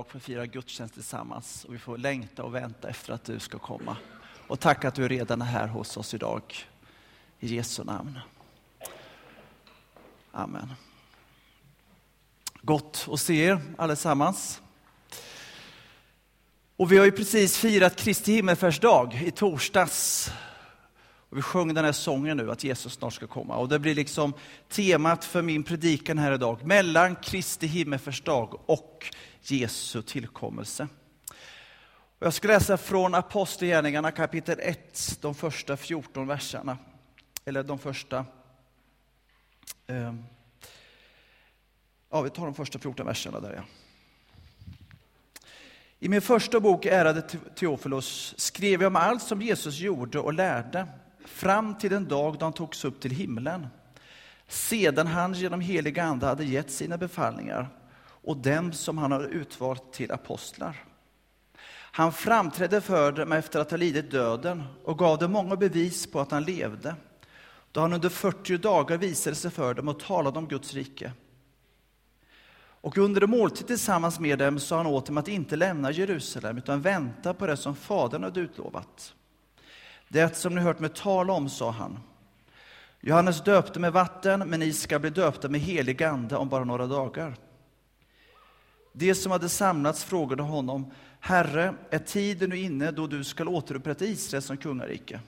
och 0.00 0.10
får 0.10 0.18
fira 0.18 0.46
gudstjänst 0.46 0.94
tillsammans 0.94 1.64
och 1.64 1.74
vi 1.74 1.78
får 1.78 1.98
längta 1.98 2.42
och 2.42 2.54
vänta 2.54 2.88
efter 2.88 3.12
att 3.12 3.24
du 3.24 3.38
ska 3.38 3.58
komma. 3.58 3.96
Och 4.46 4.60
tack 4.60 4.84
att 4.84 4.94
du 4.94 5.08
redan 5.08 5.42
är 5.42 5.46
här 5.46 5.66
hos 5.66 5.96
oss 5.96 6.14
idag. 6.14 6.42
I 7.40 7.54
Jesu 7.54 7.84
namn. 7.84 8.18
Amen. 10.32 10.72
Gott 12.62 13.06
att 13.10 13.20
se 13.20 13.44
er 13.44 13.60
allesammans. 13.78 14.62
Och 16.76 16.92
vi 16.92 16.98
har 16.98 17.04
ju 17.04 17.12
precis 17.12 17.58
firat 17.58 17.96
Kristi 17.96 18.32
himmelsfärdsdag 18.32 19.22
i 19.24 19.30
torsdags. 19.30 20.30
Och 21.30 21.36
vi 21.36 21.42
sjöng 21.42 21.74
den 21.74 21.84
här 21.84 21.92
sången 21.92 22.36
nu, 22.36 22.50
att 22.50 22.64
Jesus 22.64 22.92
snart 22.92 23.12
ska 23.12 23.26
komma. 23.26 23.56
Och 23.56 23.68
det 23.68 23.78
blir 23.78 23.94
liksom 23.94 24.34
temat 24.68 25.24
för 25.24 25.42
min 25.42 25.62
predikan 25.62 26.18
här 26.18 26.32
idag, 26.32 26.64
mellan 26.64 27.16
Kristi 27.16 27.66
himmelsfärdsdag 27.66 28.60
och 28.66 29.14
Jesu 29.42 30.02
tillkommelse. 30.02 30.88
Och 32.18 32.26
jag 32.26 32.34
ska 32.34 32.48
läsa 32.48 32.76
från 32.76 33.14
Apostlagärningarna 33.14 34.10
kapitel 34.10 34.60
1, 34.60 35.18
de 35.20 35.34
första 35.34 35.76
14 35.76 36.26
verserna. 36.26 36.78
Eller 37.44 37.62
de 37.62 37.78
första... 37.78 38.24
Eh, 39.86 40.14
ja, 42.10 42.20
vi 42.20 42.30
tar 42.30 42.44
de 42.44 42.54
första 42.54 42.78
14 42.78 43.06
verserna 43.06 43.40
där 43.40 43.52
ja. 43.52 43.62
I 45.98 46.08
min 46.08 46.22
första 46.22 46.60
bok, 46.60 46.86
Ärade 46.86 47.22
Teofilos, 47.54 48.34
skrev 48.36 48.82
jag 48.82 48.86
om 48.86 48.96
allt 48.96 49.22
som 49.22 49.42
Jesus 49.42 49.78
gjorde 49.78 50.18
och 50.18 50.34
lärde 50.34 50.86
fram 51.30 51.78
till 51.78 51.90
den 51.90 52.08
dag 52.08 52.38
då 52.38 52.46
han 52.46 52.52
togs 52.52 52.84
upp 52.84 53.00
till 53.00 53.10
himlen. 53.10 53.66
Sedan 54.48 55.06
han 55.06 55.34
genom 55.34 55.60
helig 55.60 55.98
ande 55.98 56.26
hade 56.26 56.44
gett 56.44 56.70
sina 56.70 56.98
befallningar 56.98 57.68
och 58.02 58.36
dem 58.36 58.72
som 58.72 58.98
han 58.98 59.12
hade 59.12 59.26
utvalt 59.26 59.92
till 59.92 60.12
apostlar. 60.12 60.84
Han 61.92 62.12
framträdde 62.12 62.80
för 62.80 63.12
dem 63.12 63.32
efter 63.32 63.60
att 63.60 63.70
ha 63.70 63.78
lidit 63.78 64.10
döden 64.10 64.62
och 64.84 64.98
gav 64.98 65.18
dem 65.18 65.32
många 65.32 65.56
bevis 65.56 66.06
på 66.06 66.20
att 66.20 66.30
han 66.30 66.44
levde, 66.44 66.94
då 67.72 67.80
han 67.80 67.92
under 67.92 68.08
40 68.08 68.58
dagar 68.58 68.96
visade 68.96 69.36
sig 69.36 69.50
för 69.50 69.74
dem 69.74 69.88
och 69.88 70.00
talade 70.00 70.38
om 70.38 70.48
Guds 70.48 70.74
rike. 70.74 71.12
Och 72.82 72.98
under 72.98 73.22
en 73.22 73.30
måltid 73.30 73.66
tillsammans 73.66 74.20
med 74.20 74.38
dem 74.38 74.58
sa 74.58 74.76
han 74.76 74.86
åt 74.86 75.06
dem 75.06 75.18
att 75.18 75.28
inte 75.28 75.56
lämna 75.56 75.90
Jerusalem, 75.90 76.58
utan 76.58 76.82
vänta 76.82 77.34
på 77.34 77.46
det 77.46 77.56
som 77.56 77.76
Fadern 77.76 78.24
hade 78.24 78.40
utlovat. 78.40 79.14
Det 80.12 80.36
som 80.36 80.54
ni 80.54 80.60
hört 80.60 80.80
mig 80.80 80.90
tala 80.90 81.32
om, 81.32 81.48
sa 81.48 81.70
han. 81.70 81.98
Johannes 83.00 83.44
döpte 83.44 83.80
med 83.80 83.92
vatten, 83.92 84.40
men 84.48 84.60
ni 84.60 84.72
ska 84.72 84.98
bli 84.98 85.10
döpta 85.10 85.48
med 85.48 85.60
helig 85.60 86.02
ande 86.02 86.36
om 86.36 86.48
bara 86.48 86.64
några 86.64 86.86
dagar. 86.86 87.36
De 88.92 89.14
som 89.14 89.32
hade 89.32 89.48
samlats 89.48 90.04
frågade 90.04 90.42
honom, 90.42 90.92
Herre, 91.20 91.74
är 91.90 91.98
tiden 91.98 92.50
nu 92.50 92.58
inne 92.58 92.90
då 92.90 93.06
du 93.06 93.24
skall 93.24 93.48
återupprätta 93.48 94.04
Israel 94.04 94.42
som 94.42 94.56
kungarike? 94.56 95.20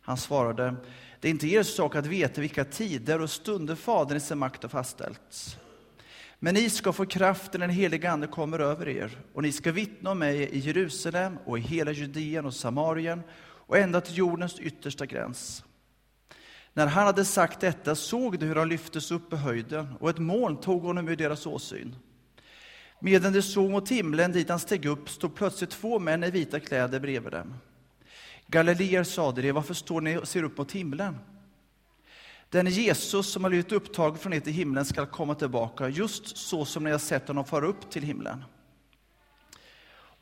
Han 0.00 0.16
svarade, 0.16 0.74
det 1.20 1.28
är 1.28 1.32
inte 1.32 1.48
er 1.48 1.62
sak 1.62 1.94
att 1.94 2.06
veta 2.06 2.40
vilka 2.40 2.64
tider 2.64 3.20
och 3.20 3.30
stunder 3.30 3.74
Fadern 3.74 4.16
i 4.16 4.20
sin 4.20 4.38
makt 4.38 4.62
har 4.62 4.70
fastställt. 4.70 5.58
Men 6.38 6.54
ni 6.54 6.70
ska 6.70 6.92
få 6.92 7.06
kraft 7.06 7.52
när 7.52 7.60
den 7.60 7.70
helige 7.70 8.10
Ande 8.10 8.26
kommer 8.26 8.58
över 8.58 8.88
er, 8.88 9.18
och 9.34 9.42
ni 9.42 9.52
ska 9.52 9.72
vittna 9.72 10.10
om 10.10 10.18
mig 10.18 10.42
i 10.42 10.58
Jerusalem 10.58 11.38
och 11.44 11.58
i 11.58 11.60
hela 11.60 11.92
Judeen 11.92 12.46
och 12.46 12.54
Samarien 12.54 13.22
och 13.70 13.78
ända 13.78 14.00
till 14.00 14.16
jordens 14.18 14.60
yttersta 14.60 15.06
gräns. 15.06 15.64
När 16.72 16.86
han 16.86 17.06
hade 17.06 17.24
sagt 17.24 17.60
detta 17.60 17.94
såg 17.94 18.38
de 18.38 18.46
hur 18.46 18.56
han 18.56 18.68
lyftes 18.68 19.10
upp 19.10 19.32
i 19.32 19.36
höjden, 19.36 19.94
och 20.00 20.10
ett 20.10 20.18
moln 20.18 20.56
tog 20.56 20.82
honom 20.82 21.08
ur 21.08 21.16
deras 21.16 21.46
åsyn. 21.46 21.96
Medan 23.00 23.32
de 23.32 23.42
såg 23.42 23.70
mot 23.70 23.88
himlen 23.88 24.32
dit 24.32 24.48
han 24.48 24.58
steg 24.58 24.86
upp 24.86 25.10
stod 25.10 25.34
plötsligt 25.34 25.70
två 25.70 25.98
män 25.98 26.24
i 26.24 26.30
vita 26.30 26.60
kläder 26.60 27.00
bredvid 27.00 27.32
dem. 27.32 27.54
Galileer 28.46 29.04
sade 29.04 29.42
de, 29.42 29.52
varför 29.52 29.74
står 29.74 30.00
ni 30.00 30.16
och 30.16 30.28
ser 30.28 30.42
upp 30.42 30.58
mot 30.58 30.72
himlen? 30.72 31.18
Den 32.48 32.66
Jesus 32.66 33.32
som 33.32 33.44
har 33.44 33.50
blivit 33.50 33.72
upptagen 33.72 34.18
från 34.18 34.32
er 34.32 34.40
till 34.40 34.52
himlen 34.52 34.84
skall 34.84 35.06
komma 35.06 35.34
tillbaka, 35.34 35.88
just 35.88 36.36
så 36.36 36.64
som 36.64 36.84
ni 36.84 36.90
har 36.90 36.98
sett 36.98 37.28
honom 37.28 37.44
fara 37.44 37.66
upp 37.66 37.90
till 37.90 38.02
himlen. 38.02 38.44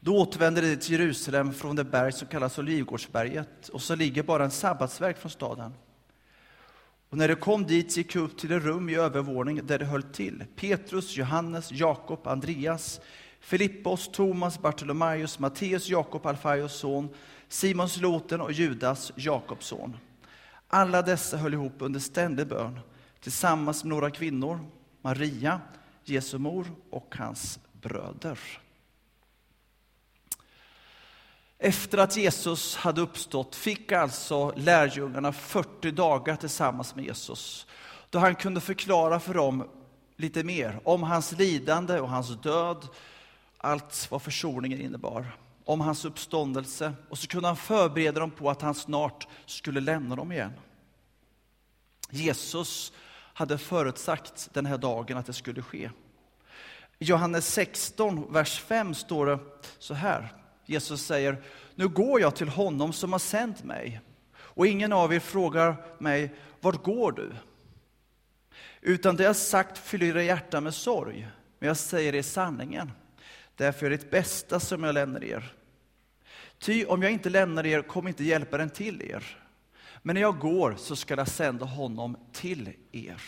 Då 0.01 0.19
återvände 0.19 0.61
de 0.61 0.77
till 0.77 0.93
Jerusalem 0.93 1.53
från 1.53 1.77
det 1.77 1.85
berg 1.85 2.13
som 2.13 2.29
kallas 2.29 2.59
Olivgårdsberget, 2.59 3.69
och 3.69 3.83
så 3.83 3.95
ligger 3.95 4.23
bara 4.23 4.45
en 4.45 4.51
sabbatsväg 4.51 5.17
från 5.17 5.31
staden. 5.31 5.75
Och 7.11 7.19
när 7.19 7.29
de 7.29 7.35
kom 7.35 7.67
dit 7.67 7.97
gick 7.97 8.13
de 8.13 8.19
upp 8.19 8.39
till 8.39 8.49
det 8.49 8.59
rum 8.59 8.89
i 8.89 8.95
övervåning 8.95 9.67
där 9.67 9.79
de 9.79 9.85
höll 9.85 10.03
till. 10.03 10.45
Petrus, 10.57 11.17
Johannes, 11.17 11.73
Jakob, 11.73 12.27
Andreas, 12.27 13.01
Filippos, 13.41 14.11
Thomas, 14.13 14.59
Bartolomaios, 14.59 15.39
Matteus, 15.39 15.89
Jakob, 15.89 16.27
Alfaios 16.27 16.73
son, 16.73 17.09
Simons 17.49 18.01
loten 18.01 18.41
och 18.41 18.53
Judas, 18.53 19.13
Jakobs 19.17 19.67
son. 19.67 19.97
Alla 20.69 21.03
dessa 21.03 21.37
höll 21.37 21.55
ihop 21.55 21.75
under 21.79 22.01
ständig 22.01 22.47
bön 22.47 22.81
tillsammans 23.21 23.85
med 23.85 23.91
några 23.91 24.11
kvinnor, 24.11 24.61
Maria, 25.03 25.61
Jesu 26.05 26.39
mor 26.39 26.67
och 26.91 27.15
hans 27.19 27.59
bröder. 27.73 28.39
Efter 31.61 31.99
att 31.99 32.17
Jesus 32.17 32.77
hade 32.77 33.01
uppstått 33.01 33.57
fick 33.57 33.93
alltså 33.93 34.53
lärjungarna 34.57 35.33
40 35.33 35.91
dagar 35.91 36.37
tillsammans 36.37 36.95
med 36.95 37.05
Jesus, 37.05 37.67
då 38.11 38.19
han 38.19 38.35
kunde 38.35 38.61
förklara 38.61 39.21
för 39.21 39.35
dem 39.35 39.69
lite 40.17 40.45
mer 40.45 40.81
om 40.85 41.03
hans 41.03 41.33
lidande 41.33 42.01
och 42.01 42.09
hans 42.09 42.29
död, 42.43 42.89
allt 43.57 44.11
vad 44.11 44.23
försoningen 44.23 44.81
innebar, 44.81 45.37
om 45.65 45.81
hans 45.81 46.05
uppståndelse, 46.05 46.93
och 47.09 47.19
så 47.19 47.27
kunde 47.27 47.49
han 47.49 47.57
förbereda 47.57 48.21
dem 48.21 48.31
på 48.31 48.51
att 48.51 48.63
han 48.63 48.75
snart 48.75 49.29
skulle 49.47 49.81
lämna 49.81 50.17
dem 50.17 50.33
igen. 50.33 50.53
Jesus 52.11 52.93
hade 53.35 53.59
förutsagt 53.59 54.49
den 54.53 54.67
här 54.67 54.79
dagen 54.79 55.17
att 55.17 55.27
det 55.27 55.33
skulle 55.33 55.63
ske. 55.63 55.91
I 56.99 57.05
Johannes 57.05 57.49
16, 57.49 58.33
vers 58.33 58.61
5 58.61 58.95
står 58.95 59.27
det 59.27 59.39
så 59.79 59.95
här. 59.95 60.35
Jesus 60.69 61.03
säger, 61.03 61.43
nu 61.75 61.89
går 61.89 62.21
jag 62.21 62.37
till 62.37 62.49
honom 62.49 62.93
som 62.93 63.13
har 63.13 63.19
sänt 63.19 63.65
mig. 63.65 64.01
Och 64.37 64.67
ingen 64.67 64.93
av 64.93 65.15
er 65.15 65.21
frågar 65.21 65.77
mig, 65.99 66.35
vart 66.61 66.83
går 66.83 67.13
du? 67.13 67.33
Utan 68.81 69.17
det 69.17 69.23
jag 69.23 69.37
sagt 69.37 69.79
fyller 69.79 70.07
era 70.07 70.23
hjärtan 70.23 70.65
med 70.65 70.75
sorg, 70.75 71.29
men 71.59 71.67
jag 71.67 71.77
säger 71.77 72.15
er 72.15 72.23
sanningen. 72.23 72.93
Därför 73.57 73.87
är 73.87 73.91
det 73.91 73.97
det 73.97 74.11
bästa 74.11 74.61
som 74.61 74.85
jag 74.85 74.95
lämnar 74.95 75.25
er. 75.25 75.53
Ty 76.59 76.85
om 76.85 77.03
jag 77.03 77.13
inte 77.13 77.31
lämnar 77.31 77.67
er 77.67 77.83
kommer 77.83 78.09
inte 78.09 78.25
hjälparen 78.25 78.71
till 78.71 79.03
er. 79.03 79.39
Men 80.03 80.15
när 80.15 80.21
jag 80.21 80.39
går 80.39 80.75
så 80.79 80.97
ska 80.97 81.17
jag 81.17 81.29
sända 81.29 81.65
honom 81.65 82.17
till 82.33 82.73
er. 82.93 83.23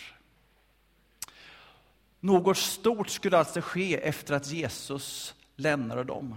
Något 2.20 2.56
stort 2.56 3.08
skulle 3.08 3.38
alltså 3.38 3.60
ske 3.60 3.96
efter 3.96 4.34
att 4.34 4.46
Jesus 4.46 5.34
lämnade 5.56 6.04
dem. 6.04 6.34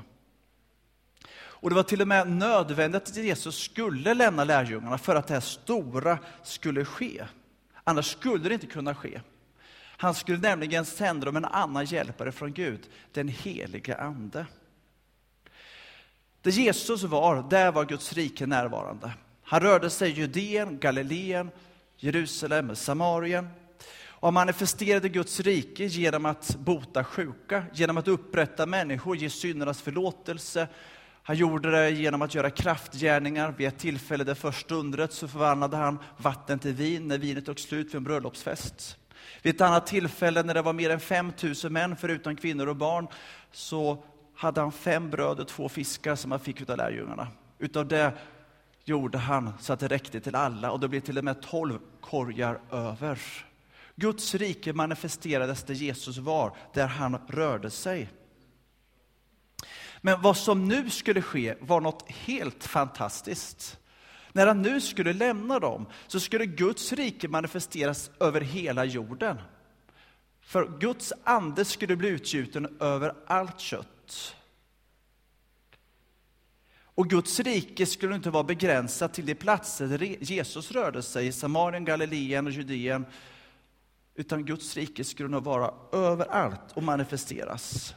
Och 1.64 1.70
det 1.70 1.76
var 1.76 1.84
till 1.84 2.02
och 2.02 2.08
med 2.08 2.32
nödvändigt 2.32 3.04
att 3.04 3.18
Jesus 3.18 3.58
skulle 3.58 4.14
lämna 4.14 4.44
lärjungarna 4.44 4.98
för 4.98 5.16
att 5.16 5.28
det 5.28 5.34
här 5.34 5.42
stora 5.42 6.20
skulle 6.44 6.86
ske. 6.86 7.24
Annars 7.84 8.12
skulle 8.12 8.50
det 8.50 8.54
inte 8.54 8.68
kunna 8.68 8.96
ske. 8.96 9.22
Han 9.98 10.16
skulle 10.16 10.38
nämligen 10.38 10.86
sända 10.86 11.26
dem 11.26 11.36
en 11.36 11.46
annan 11.46 11.86
hjälpare 11.86 12.32
från 12.32 12.54
Gud, 12.54 12.80
den 13.12 13.28
helige 13.28 13.98
Ande. 13.98 14.46
Där 16.42 16.52
Jesus 16.52 17.04
var, 17.04 17.50
där 17.50 17.72
var 17.72 17.86
Guds 17.86 18.14
rike 18.14 18.46
närvarande. 18.46 19.12
Han 19.44 19.60
rörde 19.60 19.90
sig 19.90 20.12
i 20.12 20.14
Judeen, 20.14 20.80
Galileen, 20.80 21.52
Jerusalem, 21.98 22.76
Samarien 22.76 23.50
och 24.06 24.34
manifesterade 24.34 25.10
Guds 25.10 25.40
rike 25.40 25.86
genom 25.86 26.26
att 26.26 26.56
bota 26.56 27.04
sjuka, 27.04 27.64
genom 27.74 27.98
att 27.98 28.08
upprätta 28.08 28.66
människor, 28.66 29.18
ge 29.18 29.30
syndernas 29.30 29.82
förlåtelse, 29.82 30.68
han 31.26 31.36
gjorde 31.36 31.72
det 31.72 31.90
genom 31.90 32.22
att 32.22 32.36
göra 32.36 32.50
kraftgärningar. 32.50 33.54
Vid 33.58 33.68
ett 33.68 33.80
tillfälle, 33.80 34.24
det 34.24 34.36
första 34.36 34.76
undret, 34.76 35.14
så 35.14 35.28
förvandlade 35.28 35.78
han 35.78 36.00
vatten 36.18 36.60
till 36.60 36.74
vin 36.74 37.08
när 37.08 37.18
vinet 37.18 37.46
tog 37.46 37.60
slut 37.60 37.88
vid 37.88 37.96
en 37.96 38.04
bröllopsfest. 38.04 38.98
Vid 39.42 39.56
ett 39.56 39.62
annat 39.62 39.88
tillfälle, 39.88 40.44
när 40.44 40.54
det 40.54 40.62
var 40.62 40.74
mer 40.74 40.90
än 40.90 41.00
5 41.00 41.32
000 41.64 41.72
män, 41.72 41.96
förutom 41.96 42.36
kvinnor 42.36 42.68
och 42.68 42.76
barn, 42.76 43.08
så 43.52 44.04
hade 44.36 44.62
han 44.62 44.72
fem 44.72 45.10
bröd 45.10 45.40
och 45.40 45.48
två 45.48 45.70
fiskar 45.70 46.16
som 46.16 46.32
han 46.32 46.40
fick 46.40 46.70
av 46.70 46.78
lärjungarna. 46.78 47.28
Utav 47.60 47.88
det 47.88 48.14
gjorde 48.84 49.18
han 49.18 49.54
så 49.60 49.74
att 49.74 49.80
det 49.80 49.88
räckte 49.88 50.20
till 50.20 50.36
alla, 50.36 50.72
och 50.72 50.80
det 50.80 50.88
blev 50.88 51.00
till 51.00 51.18
och 51.18 51.24
med 51.24 51.42
tolv 51.42 51.80
korgar 52.02 52.60
över. 52.72 53.20
Guds 53.96 54.36
rike 54.36 54.74
manifesterades 54.74 55.64
där 55.64 55.74
Jesus 55.74 56.18
var, 56.18 56.56
där 56.74 56.88
han 56.88 57.18
rörde 57.28 57.70
sig. 57.70 58.10
Men 60.06 60.22
vad 60.22 60.38
som 60.38 60.68
nu 60.68 60.90
skulle 60.90 61.22
ske 61.22 61.56
var 61.60 61.82
något 61.82 62.12
helt 62.12 62.64
fantastiskt. 62.64 63.78
När 64.32 64.48
han 64.48 64.62
nu 64.62 64.82
skulle 64.82 65.14
lämna 65.14 65.60
dem 65.60 65.86
så 66.08 66.20
skulle 66.20 66.46
Guds 66.46 66.94
rike 66.94 67.28
manifesteras 67.28 68.12
över 68.20 68.42
hela 68.42 68.86
jorden. 68.86 69.38
För 70.42 70.80
Guds 70.80 71.14
ande 71.24 71.66
skulle 71.66 71.96
bli 71.96 72.10
utgjuten 72.10 72.78
över 72.80 73.14
allt 73.28 73.60
kött. 73.60 74.36
Och 76.84 77.10
Guds 77.10 77.40
rike 77.40 77.86
skulle 77.86 78.16
inte 78.16 78.30
vara 78.30 78.44
begränsat 78.44 79.14
till 79.14 79.26
de 79.26 79.36
platser 79.36 79.88
där 79.88 80.24
Jesus 80.24 80.72
rörde 80.72 81.02
sig, 81.02 81.32
Samarien, 81.32 81.86
Galileen 81.86 82.48
och 82.48 82.54
Judeen, 82.54 83.06
utan 84.16 84.46
Guds 84.46 84.78
rike 84.78 85.04
skulle 85.04 85.30
nog 85.30 85.44
vara 85.44 85.74
överallt 85.92 86.72
och 86.74 86.84
manifesteras. 86.84 87.96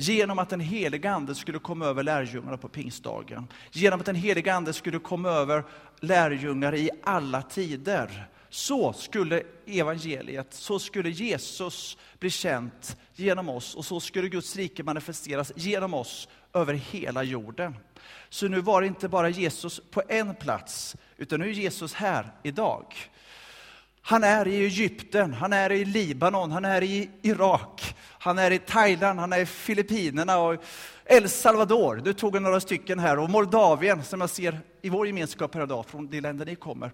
Genom 0.00 0.38
att 0.38 0.48
den 0.48 0.60
helige 0.60 1.10
Ande 1.10 1.34
skulle 1.34 1.58
komma 1.58 1.86
över 1.86 2.02
lärjungarna 2.02 2.56
på 2.56 2.68
pingstdagen. 2.68 3.48
Genom 3.72 4.00
att 4.00 4.06
den 4.06 4.14
helige 4.14 4.54
Ande 4.54 4.72
skulle 4.72 4.98
komma 4.98 5.28
över 5.28 5.64
lärjungar 6.00 6.74
i 6.74 6.90
alla 7.02 7.42
tider. 7.42 8.28
Så 8.48 8.92
skulle 8.92 9.42
evangeliet, 9.66 10.54
så 10.54 10.78
skulle 10.78 11.10
Jesus 11.10 11.98
bli 12.18 12.30
känt 12.30 12.96
genom 13.14 13.48
oss 13.48 13.74
och 13.74 13.84
så 13.84 14.00
skulle 14.00 14.28
Guds 14.28 14.56
rike 14.56 14.82
manifesteras 14.82 15.52
genom 15.56 15.94
oss 15.94 16.28
över 16.54 16.74
hela 16.74 17.22
jorden. 17.22 17.76
Så 18.28 18.48
nu 18.48 18.60
var 18.60 18.80
det 18.80 18.86
inte 18.86 19.08
bara 19.08 19.28
Jesus 19.28 19.80
på 19.90 20.02
en 20.08 20.34
plats, 20.34 20.96
utan 21.16 21.40
nu 21.40 21.48
är 21.48 21.52
Jesus 21.52 21.94
här 21.94 22.32
idag. 22.42 22.94
Han 24.02 24.24
är 24.24 24.48
i 24.48 24.64
Egypten, 24.64 25.32
han 25.32 25.52
är 25.52 25.72
i 25.72 25.84
Libanon, 25.84 26.50
han 26.52 26.64
är 26.64 26.82
i 26.82 27.10
Irak, 27.22 27.94
han 28.18 28.38
är 28.38 28.50
i 28.50 28.58
Thailand, 28.58 29.20
han 29.20 29.32
är 29.32 29.40
i 29.40 29.46
Filippinerna 29.46 30.38
och 30.38 30.64
El 31.04 31.28
Salvador. 31.28 31.96
Du 31.96 32.12
tog 32.12 32.42
några 32.42 32.60
stycken 32.60 32.98
här 32.98 33.18
och 33.18 33.30
Moldavien 33.30 34.04
som 34.04 34.20
jag 34.20 34.30
ser 34.30 34.60
i 34.82 34.88
vår 34.88 35.06
gemenskap 35.06 35.54
här 35.54 35.62
idag 35.62 35.86
från 35.86 36.08
de 36.08 36.20
länder 36.20 36.46
ni 36.46 36.56
kommer. 36.56 36.92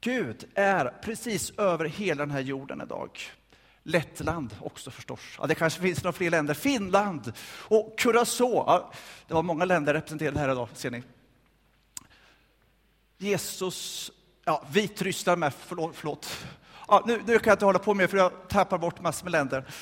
Gud 0.00 0.44
är 0.54 0.92
precis 1.02 1.50
över 1.50 1.84
hela 1.84 2.22
den 2.22 2.30
här 2.30 2.40
jorden 2.40 2.80
idag. 2.80 3.10
Lettland 3.82 4.56
också 4.60 4.90
förstås. 4.90 5.20
Ja, 5.38 5.46
det 5.46 5.54
kanske 5.54 5.80
finns 5.80 6.04
några 6.04 6.12
fler 6.12 6.30
länder. 6.30 6.54
Finland 6.54 7.32
och 7.68 7.98
Curacao. 7.98 8.64
Ja, 8.66 8.92
det 9.28 9.34
var 9.34 9.42
många 9.42 9.64
länder 9.64 9.94
representerade 9.94 10.38
här 10.38 10.52
idag, 10.52 10.68
ser 10.74 10.90
ni. 10.90 11.02
Jesus, 13.18 14.10
ja, 14.44 14.62
Vitryssland 14.72 15.40
med, 15.40 15.52
förlåt. 15.66 15.96
förlåt. 15.96 16.46
Ja, 16.88 17.02
nu, 17.06 17.22
nu 17.26 17.38
kan 17.38 17.50
jag 17.50 17.54
inte 17.54 17.64
hålla 17.64 17.78
på 17.78 17.94
mer 17.94 18.06
för 18.06 18.16
jag 18.16 18.48
tappar 18.48 18.78
bort 18.78 19.00
massor 19.00 19.24
med 19.24 19.32
länder. 19.32 19.64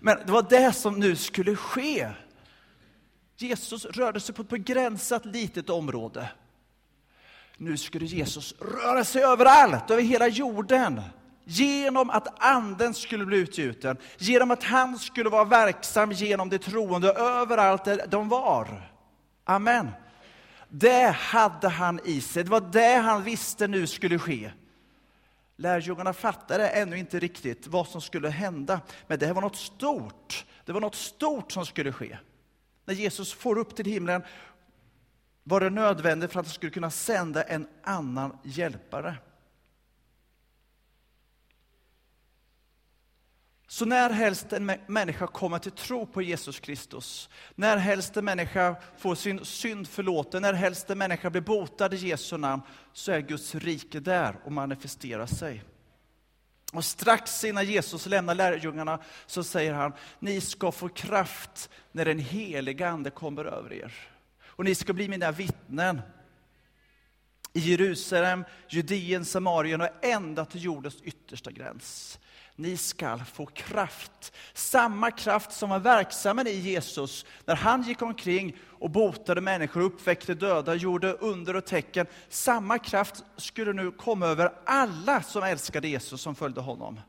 Men 0.00 0.18
det 0.26 0.32
var 0.32 0.46
det 0.50 0.72
som 0.72 1.00
nu 1.00 1.16
skulle 1.16 1.56
ske. 1.56 2.10
Jesus 3.36 3.84
rörde 3.84 4.20
sig 4.20 4.34
på 4.34 4.42
ett 4.42 4.48
begränsat 4.48 5.26
litet 5.26 5.70
område. 5.70 6.28
Nu 7.56 7.76
skulle 7.76 8.06
Jesus 8.06 8.54
röra 8.60 9.04
sig 9.04 9.22
överallt, 9.22 9.90
över 9.90 10.02
hela 10.02 10.28
jorden. 10.28 11.02
Genom 11.44 12.10
att 12.10 12.44
anden 12.44 12.94
skulle 12.94 13.26
bli 13.26 13.38
utgjuten, 13.38 13.96
genom 14.18 14.50
att 14.50 14.62
han 14.62 14.98
skulle 14.98 15.30
vara 15.30 15.44
verksam 15.44 16.12
genom 16.12 16.48
de 16.48 16.58
troende 16.58 17.12
överallt 17.12 17.84
där 17.84 18.06
de 18.08 18.28
var. 18.28 18.90
Amen. 19.44 19.88
Det 20.78 21.10
hade 21.10 21.68
han 21.68 22.00
i 22.04 22.20
sig, 22.20 22.44
det 22.44 22.50
var 22.50 22.60
det 22.60 22.96
han 22.96 23.24
visste 23.24 23.68
nu 23.68 23.86
skulle 23.86 24.18
ske. 24.18 24.50
Lärjungarna 25.56 26.12
fattade 26.12 26.68
ännu 26.68 26.98
inte 26.98 27.18
riktigt 27.18 27.66
vad 27.66 27.88
som 27.88 28.00
skulle 28.00 28.28
hända, 28.28 28.80
men 29.06 29.18
det 29.18 29.26
här 29.26 29.34
var 29.34 29.42
något 29.42 29.56
stort. 29.56 30.46
Det 30.64 30.72
var 30.72 30.80
något 30.80 30.94
stort 30.94 31.52
som 31.52 31.66
skulle 31.66 31.92
ske. 31.92 32.18
När 32.84 32.94
Jesus 32.94 33.32
får 33.32 33.58
upp 33.58 33.76
till 33.76 33.86
himlen 33.86 34.22
var 35.44 35.60
det 35.60 35.70
nödvändigt 35.70 36.32
för 36.32 36.40
att 36.40 36.46
han 36.46 36.52
skulle 36.52 36.72
kunna 36.72 36.90
sända 36.90 37.42
en 37.42 37.68
annan 37.82 38.38
hjälpare. 38.42 39.16
Så 43.68 43.84
när 43.84 44.10
helst 44.10 44.52
en 44.52 44.72
människa 44.86 45.26
kommer 45.26 45.58
till 45.58 45.72
tro 45.72 46.06
på 46.06 46.22
Jesus 46.22 46.60
Kristus, 46.60 47.28
när 47.54 47.76
helst 47.76 48.16
en 48.16 48.24
människa 48.24 48.76
får 48.98 49.14
sin 49.14 49.44
synd 49.44 49.88
förlåten, 49.88 50.42
när 50.42 50.52
helst 50.52 50.90
en 50.90 50.98
människa 50.98 51.30
blir 51.30 51.40
botad 51.40 51.94
i 51.94 51.96
Jesu 51.96 52.36
namn, 52.36 52.62
så 52.92 53.12
är 53.12 53.20
Guds 53.20 53.54
rike 53.54 54.00
där 54.00 54.36
och 54.44 54.52
manifesterar 54.52 55.26
sig. 55.26 55.64
Och 56.72 56.84
strax 56.84 57.44
innan 57.44 57.64
Jesus 57.64 58.06
lämnar 58.06 58.34
lärjungarna 58.34 59.00
så 59.26 59.44
säger 59.44 59.72
han, 59.72 59.92
ni 60.18 60.40
ska 60.40 60.72
få 60.72 60.88
kraft 60.88 61.70
när 61.92 62.04
den 62.04 62.18
heliga 62.18 62.88
Ande 62.88 63.10
kommer 63.10 63.44
över 63.44 63.72
er. 63.72 63.92
Och 64.44 64.64
ni 64.64 64.74
ska 64.74 64.92
bli 64.92 65.08
mina 65.08 65.32
vittnen 65.32 66.00
i 67.52 67.60
Jerusalem, 67.60 68.44
Judeen, 68.68 69.24
Samarien 69.24 69.80
och 69.80 70.04
ända 70.04 70.44
till 70.44 70.64
jordens 70.64 71.02
yttersta 71.02 71.50
gräns 71.50 72.18
ni 72.56 72.76
skall 72.76 73.18
få 73.18 73.46
kraft. 73.46 74.32
Samma 74.52 75.10
kraft 75.10 75.52
som 75.52 75.70
var 75.70 75.78
verksam 75.78 76.38
i 76.38 76.50
Jesus 76.50 77.26
när 77.44 77.54
han 77.56 77.82
gick 77.82 78.02
omkring 78.02 78.56
och 78.78 78.90
botade 78.90 79.40
människor, 79.40 79.80
uppväckte 79.80 80.34
döda, 80.34 80.74
gjorde 80.74 81.12
under 81.12 81.56
och 81.56 81.64
tecken. 81.64 82.06
Samma 82.28 82.78
kraft 82.78 83.24
skulle 83.36 83.72
nu 83.72 83.90
komma 83.90 84.26
över 84.26 84.52
alla 84.64 85.22
som 85.22 85.42
älskade 85.42 85.88
Jesus, 85.88 86.20
som 86.20 86.34
följde 86.34 86.60
honom. 86.60 87.00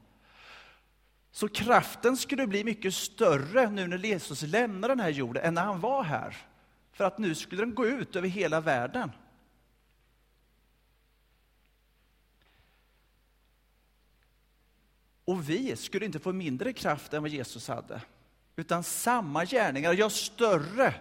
Så 1.31 1.47
kraften 1.47 2.17
skulle 2.17 2.47
bli 2.47 2.63
mycket 2.63 2.93
större 2.93 3.69
nu 3.69 3.87
när 3.87 3.97
Jesus 3.97 4.41
lämnar 4.41 4.89
den 4.89 4.99
här 4.99 5.09
jorden 5.09 5.43
än 5.43 5.53
när 5.53 5.63
han 5.63 5.79
var 5.79 6.03
här. 6.03 6.37
För 6.93 7.03
att 7.03 7.17
nu 7.17 7.35
skulle 7.35 7.61
den 7.61 7.75
gå 7.75 7.85
ut 7.85 8.15
över 8.15 8.27
hela 8.27 8.61
världen. 8.61 9.11
Och 15.27 15.49
vi 15.49 15.75
skulle 15.75 16.05
inte 16.05 16.19
få 16.19 16.33
mindre 16.33 16.73
kraft 16.73 17.13
än 17.13 17.21
vad 17.21 17.31
Jesus 17.31 17.67
hade. 17.67 18.01
Utan 18.55 18.83
samma 18.83 19.45
gärningar, 19.45 19.93
ja 19.93 20.09
större 20.09 20.93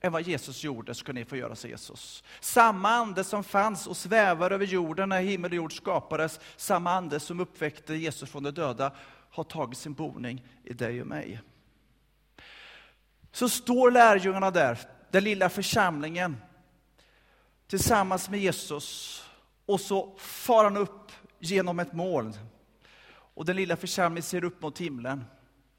än 0.00 0.12
vad 0.12 0.22
Jesus 0.22 0.64
gjorde, 0.64 0.94
ska 0.94 1.12
ni 1.12 1.24
få 1.24 1.36
göra, 1.36 1.54
säger 1.54 1.74
Jesus. 1.74 2.24
Samma 2.40 2.90
ande 2.90 3.24
som 3.24 3.44
fanns 3.44 3.86
och 3.86 3.96
svävar 3.96 4.50
över 4.50 4.66
jorden 4.66 5.08
när 5.08 5.22
himmel 5.22 5.50
och 5.50 5.56
jord 5.56 5.76
skapades, 5.76 6.40
samma 6.56 6.92
ande 6.92 7.20
som 7.20 7.40
uppväckte 7.40 7.94
Jesus 7.94 8.30
från 8.30 8.42
de 8.42 8.50
döda, 8.50 8.92
har 9.30 9.44
tagit 9.44 9.78
sin 9.78 9.94
boning 9.94 10.44
i 10.64 10.72
dig 10.72 11.00
och 11.00 11.06
mig. 11.06 11.40
Så 13.32 13.48
står 13.48 13.90
lärjungarna 13.90 14.50
där, 14.50 14.78
den 15.10 15.24
lilla 15.24 15.48
församlingen, 15.48 16.36
tillsammans 17.66 18.30
med 18.30 18.40
Jesus, 18.40 19.22
och 19.66 19.80
så 19.80 20.14
far 20.18 20.64
han 20.64 20.76
upp 20.76 21.12
genom 21.38 21.78
ett 21.78 21.92
moln 21.92 22.34
och 23.38 23.44
den 23.44 23.56
lilla 23.56 23.76
församlingen 23.76 24.22
ser 24.22 24.44
upp 24.44 24.62
mot 24.62 24.78
himlen 24.78 25.24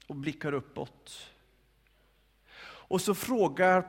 och 0.06 0.16
blickar 0.16 0.52
uppåt. 0.52 1.26
Och 2.62 3.00
så 3.00 3.14
frågar 3.14 3.88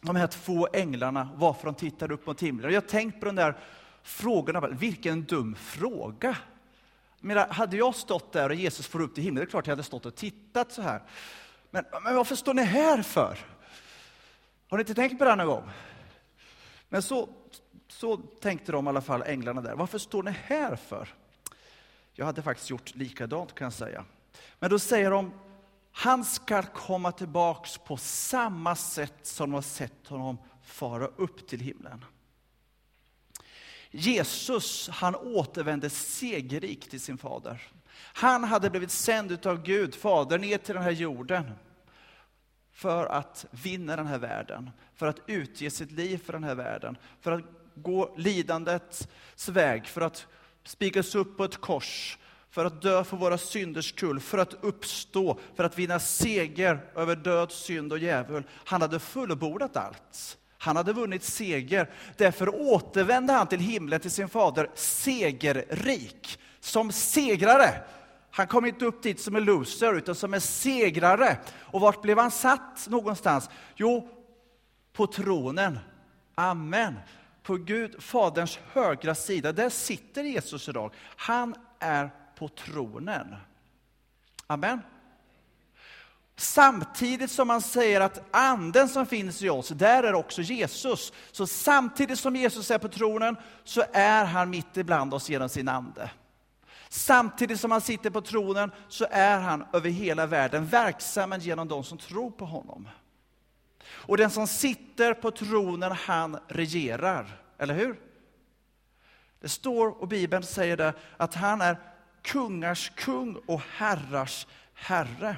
de 0.00 0.16
här 0.16 0.26
två 0.26 0.68
änglarna 0.72 1.28
varför 1.34 1.66
de 1.66 1.74
tittar 1.74 2.12
upp 2.12 2.26
mot 2.26 2.42
himlen. 2.42 2.66
Och 2.66 2.72
jag 2.72 2.80
har 2.80 2.88
tänkt 2.88 3.20
på 3.20 3.26
de 3.26 3.34
där 3.34 3.58
frågorna, 4.02 4.68
vilken 4.68 5.24
dum 5.24 5.54
fråga. 5.54 6.36
menar, 7.18 7.48
hade 7.48 7.76
jag 7.76 7.94
stått 7.94 8.32
där 8.32 8.48
och 8.48 8.54
Jesus 8.54 8.86
får 8.86 9.00
upp 9.00 9.14
till 9.14 9.24
himlen, 9.24 9.44
det 9.44 9.48
är 9.48 9.50
klart 9.50 9.66
jag 9.66 9.72
hade 9.72 9.82
stått 9.82 10.06
och 10.06 10.14
tittat 10.14 10.72
så 10.72 10.82
här. 10.82 11.02
Men, 11.70 11.84
men 12.04 12.14
varför 12.14 12.34
står 12.34 12.54
ni 12.54 12.62
här 12.62 13.02
för? 13.02 13.38
Har 14.68 14.76
ni 14.76 14.80
inte 14.80 14.94
tänkt 14.94 15.18
på 15.18 15.24
det 15.24 15.36
någon 15.36 15.46
gång? 15.46 15.70
Men 16.88 17.02
så, 17.02 17.28
så 17.88 18.16
tänkte 18.16 18.72
de 18.72 18.86
i 18.86 18.88
alla 18.88 19.00
fall, 19.00 19.22
änglarna 19.22 19.60
där. 19.60 19.74
Varför 19.74 19.98
står 19.98 20.22
ni 20.22 20.30
här 20.30 20.76
för? 20.76 21.08
Jag 22.12 22.26
hade 22.26 22.42
faktiskt 22.42 22.70
gjort 22.70 22.94
likadant 22.94 23.54
kan 23.54 23.64
jag 23.64 23.72
säga. 23.72 24.04
Men 24.58 24.70
då 24.70 24.78
säger 24.78 25.10
de, 25.10 25.32
han 25.92 26.24
ska 26.24 26.62
komma 26.62 27.12
tillbaks 27.12 27.78
på 27.78 27.96
samma 27.96 28.76
sätt 28.76 29.14
som 29.22 29.50
de 29.50 29.54
har 29.54 29.62
sett 29.62 30.06
honom 30.06 30.38
fara 30.62 31.06
upp 31.06 31.48
till 31.48 31.60
himlen. 31.60 32.04
Jesus, 33.90 34.88
han 34.88 35.14
återvände 35.14 35.90
segerrik 35.90 36.90
till 36.90 37.00
sin 37.00 37.18
fader. 37.18 37.62
Han 37.96 38.44
hade 38.44 38.70
blivit 38.70 38.90
sänd 38.90 39.46
av 39.46 39.62
Gud, 39.62 39.94
Fader, 39.94 40.38
ner 40.38 40.58
till 40.58 40.74
den 40.74 40.84
här 40.84 40.90
jorden 40.90 41.52
för 42.72 43.06
att 43.06 43.46
vinna 43.50 43.96
den 43.96 44.06
här 44.06 44.18
världen, 44.18 44.70
för 44.94 45.06
att 45.06 45.20
utge 45.26 45.70
sitt 45.70 45.90
liv 45.90 46.18
för 46.18 46.32
den 46.32 46.44
här 46.44 46.54
världen, 46.54 46.96
för 47.20 47.32
att 47.32 47.44
gå 47.74 48.14
lidandets 48.16 49.08
väg, 49.48 49.86
för 49.86 50.00
att 50.00 50.26
spikas 50.64 51.14
upp 51.14 51.36
på 51.36 51.44
ett 51.44 51.56
kors 51.56 52.18
för 52.50 52.64
att 52.64 52.82
dö 52.82 53.04
för 53.04 53.16
våra 53.16 53.38
synders 53.38 53.88
skull, 53.88 54.20
för 54.20 54.38
att 54.38 54.54
uppstå, 54.60 55.38
för 55.56 55.64
att 55.64 55.78
vinna 55.78 55.98
seger 55.98 56.80
över 56.94 57.16
död, 57.16 57.52
synd 57.52 57.92
och 57.92 57.98
djävul. 57.98 58.44
Han 58.64 58.82
hade 58.82 58.98
fullbordat 58.98 59.76
allt. 59.76 60.38
Han 60.58 60.76
hade 60.76 60.92
vunnit 60.92 61.24
seger. 61.24 61.90
Därför 62.16 62.54
återvände 62.54 63.32
han 63.32 63.46
till 63.46 63.60
himlen, 63.60 64.00
till 64.00 64.10
sin 64.10 64.28
fader, 64.28 64.70
segerrik, 64.74 66.38
som 66.60 66.92
segrare. 66.92 67.82
Han 68.30 68.46
kom 68.46 68.66
inte 68.66 68.84
upp 68.84 69.02
dit 69.02 69.20
som 69.20 69.36
en 69.36 69.44
loser, 69.44 69.94
utan 69.94 70.14
som 70.14 70.34
en 70.34 70.40
segrare. 70.40 71.38
Och 71.58 71.80
vart 71.80 72.02
blev 72.02 72.18
han 72.18 72.30
satt 72.30 72.88
någonstans? 72.88 73.50
Jo, 73.76 74.08
på 74.92 75.06
tronen. 75.06 75.78
Amen 76.34 76.94
på 77.42 77.56
Gud, 77.56 78.02
Faderns 78.02 78.58
högra 78.72 79.14
sida, 79.14 79.52
där 79.52 79.70
sitter 79.70 80.24
Jesus 80.24 80.68
idag. 80.68 80.94
Han 81.16 81.54
är 81.78 82.10
på 82.38 82.48
tronen. 82.48 83.36
Amen. 84.46 84.80
Samtidigt 86.36 87.30
som 87.30 87.48
man 87.48 87.62
säger 87.62 88.00
att 88.00 88.22
anden 88.30 88.88
som 88.88 89.06
finns 89.06 89.42
i 89.42 89.48
oss, 89.48 89.68
där 89.68 90.02
är 90.02 90.14
också 90.14 90.42
Jesus. 90.42 91.12
Så 91.32 91.46
samtidigt 91.46 92.18
som 92.18 92.36
Jesus 92.36 92.70
är 92.70 92.78
på 92.78 92.88
tronen 92.88 93.36
så 93.64 93.82
är 93.92 94.24
han 94.24 94.50
mitt 94.50 94.76
ibland 94.76 95.14
oss 95.14 95.28
genom 95.28 95.48
sin 95.48 95.68
ande. 95.68 96.10
Samtidigt 96.88 97.60
som 97.60 97.70
han 97.70 97.80
sitter 97.80 98.10
på 98.10 98.20
tronen 98.20 98.70
så 98.88 99.06
är 99.10 99.38
han 99.38 99.64
över 99.72 99.90
hela 99.90 100.26
världen 100.26 100.66
verksam 100.66 101.34
genom 101.40 101.68
de 101.68 101.84
som 101.84 101.98
tror 101.98 102.30
på 102.30 102.44
honom. 102.44 102.88
Och 103.90 104.16
den 104.16 104.30
som 104.30 104.46
sitter 104.46 105.14
på 105.14 105.30
tronen, 105.30 105.92
han 105.92 106.38
regerar. 106.48 107.26
Eller 107.58 107.74
hur? 107.74 108.00
Det 109.40 109.48
står, 109.48 110.02
och 110.02 110.08
Bibeln 110.08 110.42
säger 110.42 110.76
det, 110.76 110.92
att 111.16 111.34
han 111.34 111.60
är 111.60 111.76
kungars 112.22 112.92
kung 112.96 113.36
och 113.46 113.60
herrars 113.76 114.46
herre. 114.74 115.36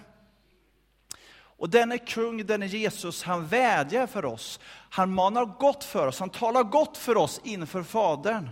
Och 1.35 1.71
denne 1.71 1.99
kung, 1.99 2.47
denne 2.47 2.67
Jesus, 2.67 3.23
han 3.23 3.47
vädjar 3.47 4.07
för 4.07 4.25
oss. 4.25 4.61
Han 4.91 5.15
manar 5.15 5.45
gott 5.45 5.85
för 5.85 6.07
oss, 6.07 6.21
han 6.21 6.31
talar 6.31 6.63
gott 6.63 6.99
för 6.99 7.17
oss 7.17 7.41
inför 7.45 7.83
Fadern. 7.83 8.51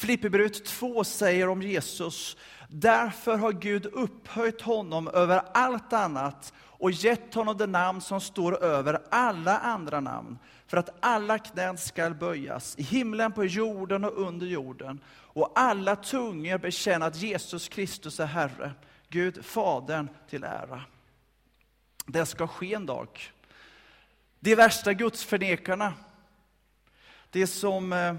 Filipperbrevet 0.00 0.64
2 0.64 1.04
säger 1.04 1.48
om 1.48 1.62
Jesus, 1.62 2.36
därför 2.68 3.36
har 3.36 3.52
Gud 3.52 3.86
upphöjt 3.86 4.60
honom 4.60 5.08
över 5.08 5.42
allt 5.54 5.92
annat 5.92 6.52
och 6.58 6.90
gett 6.90 7.34
honom 7.34 7.56
det 7.56 7.66
namn 7.66 8.00
som 8.00 8.20
står 8.20 8.64
över 8.64 9.02
alla 9.10 9.58
andra 9.58 10.00
namn, 10.00 10.38
för 10.66 10.76
att 10.76 10.96
alla 11.00 11.38
knän 11.38 11.78
skall 11.78 12.14
böjas, 12.14 12.78
i 12.78 12.82
himlen, 12.82 13.32
på 13.32 13.44
jorden 13.44 14.04
och 14.04 14.18
under 14.18 14.46
jorden, 14.46 15.00
och 15.10 15.52
alla 15.54 15.96
tungor 15.96 16.58
bekänna 16.58 17.06
att 17.06 17.16
Jesus 17.16 17.68
Kristus 17.68 18.20
är 18.20 18.26
Herre, 18.26 18.72
Gud 19.08 19.44
Fadern 19.44 20.08
till 20.30 20.44
ära. 20.44 20.82
Det 22.06 22.26
ska 22.26 22.46
ske 22.46 22.74
en 22.74 22.86
dag. 22.86 23.08
De 24.38 24.54
värsta 24.54 24.92
gudsförnekarna, 24.92 25.92
det 27.30 27.46
som 27.46 27.92
eh, 27.92 28.14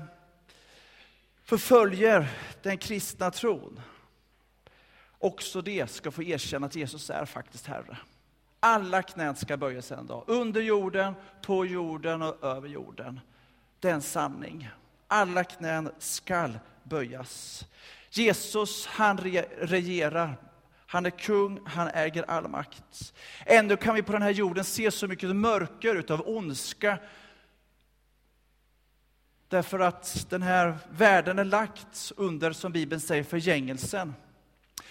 förföljer 1.52 2.28
den 2.62 2.78
kristna 2.78 3.32
tron, 3.32 3.82
också 5.20 5.62
det 5.62 5.92
ska 5.92 6.12
få 6.12 6.24
erkänna 6.24 6.68
att 6.68 6.76
Jesus 6.76 7.10
är 7.10 7.26
faktiskt 7.26 7.68
Herre. 7.68 7.98
Alla 8.60 9.02
knän 9.02 9.36
ska 9.36 9.58
böjas 9.58 9.92
en 9.92 10.08
dag, 10.08 10.24
under 10.28 10.62
jorden, 10.62 11.14
på 11.42 11.66
jorden 11.66 12.22
och 12.22 12.44
över 12.44 12.70
jorden. 12.70 13.20
Det 13.80 13.90
är 13.90 13.94
en 13.94 14.02
sanning. 14.02 14.70
Alla 15.08 15.44
knän 15.44 15.92
skall 16.00 16.60
böjas. 16.84 17.66
Jesus, 18.10 18.86
han 18.86 19.18
regerar. 19.62 20.38
Han 20.88 21.06
är 21.06 21.10
kung, 21.10 21.60
han 21.66 21.88
äger 21.88 22.24
all 22.28 22.48
makt. 22.48 23.14
Ändå 23.46 23.78
kan 23.78 23.96
vi 23.96 24.02
på 24.02 24.12
den 24.12 24.22
här 24.22 24.30
jorden 24.30 24.64
se 24.64 24.92
så 24.92 25.08
mycket 25.08 25.36
mörker 25.36 25.96
utav 25.96 26.22
ondska. 26.26 26.98
Därför 29.52 29.80
att 29.80 30.26
den 30.30 30.42
här 30.42 30.78
världen 30.92 31.40
är 31.40 31.44
lagt 31.44 32.12
under, 32.18 32.52
som 32.52 32.72
Bibeln 32.72 33.02
säger, 33.02 33.24
förgängelsen. 33.24 34.14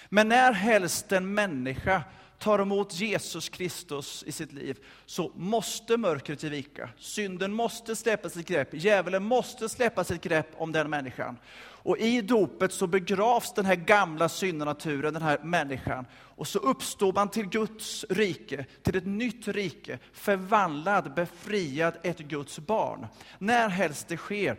Men 0.08 0.28
när 0.28 0.52
helst 0.52 1.12
en 1.12 1.34
människa 1.34 2.02
tar 2.40 2.58
emot 2.58 2.94
Jesus 2.94 3.48
Kristus 3.48 4.24
i 4.26 4.32
sitt 4.32 4.52
liv, 4.52 4.78
så 5.06 5.32
måste 5.36 5.96
mörkret 5.96 6.42
ge 6.42 6.48
vika. 6.48 6.88
Synden 6.98 7.52
måste 7.52 7.96
släppa 7.96 8.30
sitt 8.30 8.48
grepp, 8.48 8.68
djävulen 8.72 9.24
måste 9.24 9.68
släppa 9.68 10.04
sitt 10.04 10.22
grepp 10.22 10.46
om 10.56 10.72
den 10.72 10.90
människan. 10.90 11.38
Och 11.82 11.98
i 11.98 12.20
dopet 12.20 12.72
så 12.72 12.86
begravs 12.86 13.54
den 13.54 13.66
här 13.66 13.74
gamla 13.74 14.28
syndnaturen, 14.28 15.14
den 15.14 15.22
här 15.22 15.38
människan. 15.42 16.06
Och 16.12 16.48
så 16.48 16.58
uppstår 16.58 17.12
man 17.12 17.28
till 17.28 17.46
Guds 17.46 18.04
rike, 18.08 18.66
till 18.82 18.96
ett 18.96 19.06
nytt 19.06 19.48
rike, 19.48 19.98
förvandlad, 20.12 21.14
befriad, 21.14 21.94
ett 22.02 22.18
Guds 22.18 22.58
barn. 22.58 23.06
När 23.38 23.68
helst 23.68 24.08
det 24.08 24.16
sker 24.16 24.58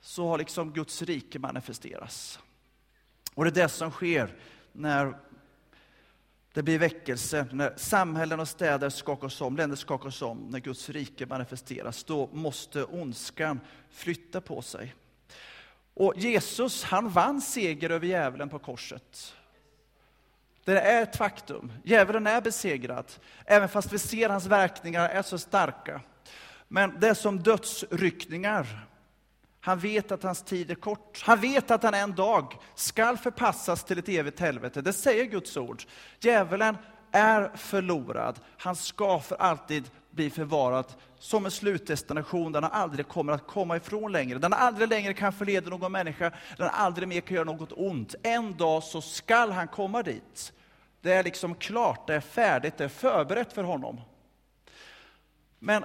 så 0.00 0.28
har 0.28 0.38
liksom 0.38 0.72
Guds 0.72 1.02
rike 1.02 1.38
manifesteras. 1.38 2.38
Och 3.34 3.44
det 3.44 3.50
är 3.50 3.62
det 3.62 3.68
som 3.68 3.90
sker 3.90 4.34
när 4.72 5.14
det 6.52 6.62
blir 6.62 6.78
väckelse, 6.78 7.46
när 7.52 7.72
samhällen 7.76 8.40
och 8.40 8.48
städer 8.48 8.90
skakas 8.90 9.40
om, 9.40 9.56
länder 9.56 9.76
skakas 9.76 10.22
om, 10.22 10.38
när 10.38 10.58
Guds 10.58 10.88
rike 10.88 11.26
manifesteras. 11.26 12.04
Då 12.04 12.28
måste 12.32 12.84
ondskan 12.84 13.60
flytta 13.90 14.40
på 14.40 14.62
sig. 14.62 14.94
Och 15.94 16.14
Jesus, 16.16 16.84
han 16.84 17.08
vann 17.08 17.40
seger 17.40 17.90
över 17.90 18.06
djävulen 18.06 18.48
på 18.48 18.58
korset. 18.58 19.34
Det 20.64 20.80
är 20.80 21.02
ett 21.02 21.16
faktum. 21.16 21.72
Djävulen 21.84 22.26
är 22.26 22.40
besegrad, 22.40 23.12
även 23.44 23.68
fast 23.68 23.92
vi 23.92 23.98
ser 23.98 24.28
hans 24.28 24.46
verkningar 24.46 25.08
är 25.08 25.22
så 25.22 25.38
starka. 25.38 26.00
Men 26.68 27.00
det 27.00 27.08
är 27.08 27.14
som 27.14 27.42
dödsryckningar. 27.42 28.86
Han 29.64 29.78
vet 29.78 30.12
att 30.12 30.22
hans 30.22 30.42
tid 30.42 30.70
är 30.70 30.74
kort. 30.74 31.22
Han 31.22 31.40
vet 31.40 31.70
att 31.70 31.82
han 31.82 31.94
en 31.94 32.14
dag 32.14 32.56
skall 32.74 33.16
förpassas 33.16 33.84
till 33.84 33.98
ett 33.98 34.08
evigt 34.08 34.40
helvete. 34.40 34.80
Det 34.80 34.92
säger 34.92 35.24
Guds 35.24 35.56
ord. 35.56 35.82
Djävulen 36.20 36.76
är 37.12 37.56
förlorad. 37.56 38.40
Han 38.58 38.76
ska 38.76 39.20
för 39.20 39.36
alltid 39.36 39.90
bli 40.10 40.30
förvarad 40.30 40.86
som 41.18 41.44
en 41.44 41.50
slutdestination 41.50 42.52
där 42.52 42.62
han 42.62 42.72
aldrig 42.72 43.08
kommer 43.08 43.32
att 43.32 43.46
komma 43.46 43.76
ifrån 43.76 44.12
längre. 44.12 44.38
Där 44.38 44.50
han 44.50 44.66
aldrig 44.66 44.88
längre 44.88 45.14
kan 45.14 45.32
förleda 45.32 45.70
någon 45.70 45.92
människa, 45.92 46.32
där 46.56 46.64
han 46.64 46.84
aldrig 46.84 47.08
mer 47.08 47.20
kan 47.20 47.34
göra 47.34 47.44
något 47.44 47.72
ont. 47.72 48.14
En 48.22 48.56
dag 48.56 48.82
så 48.82 49.00
skall 49.00 49.50
han 49.50 49.68
komma 49.68 50.02
dit. 50.02 50.52
Det 51.00 51.12
är 51.12 51.24
liksom 51.24 51.54
klart, 51.54 52.06
det 52.06 52.14
är 52.14 52.20
färdigt, 52.20 52.78
det 52.78 52.84
är 52.84 52.88
förberett 52.88 53.52
för 53.52 53.62
honom. 53.62 54.00
Men 55.58 55.84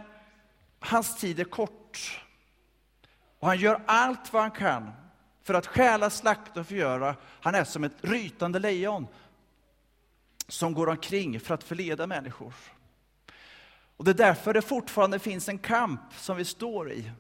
hans 0.79 1.17
tid 1.17 1.39
är 1.39 1.43
kort. 1.43 2.21
Och 3.39 3.47
han 3.47 3.57
gör 3.57 3.81
allt 3.85 4.33
vad 4.33 4.41
han 4.41 4.51
kan 4.51 4.91
för 5.43 5.53
att 5.53 5.67
stjäla, 5.67 6.09
slakta 6.09 6.59
och 6.59 6.67
förgöra. 6.67 7.15
Han 7.41 7.55
är 7.55 7.63
som 7.63 7.83
ett 7.83 7.97
rytande 8.01 8.59
lejon 8.59 9.07
som 10.47 10.73
går 10.73 10.89
omkring 10.89 11.39
för 11.39 11.53
att 11.53 11.63
förleda 11.63 12.07
människor. 12.07 12.53
Och 13.97 14.05
Det 14.05 14.11
är 14.11 14.15
därför 14.15 14.53
det 14.53 14.61
fortfarande 14.61 15.19
finns 15.19 15.49
en 15.49 15.57
kamp 15.57 16.01
som 16.15 16.37
vi 16.37 16.45
står 16.45 16.91
i. 16.91 17.11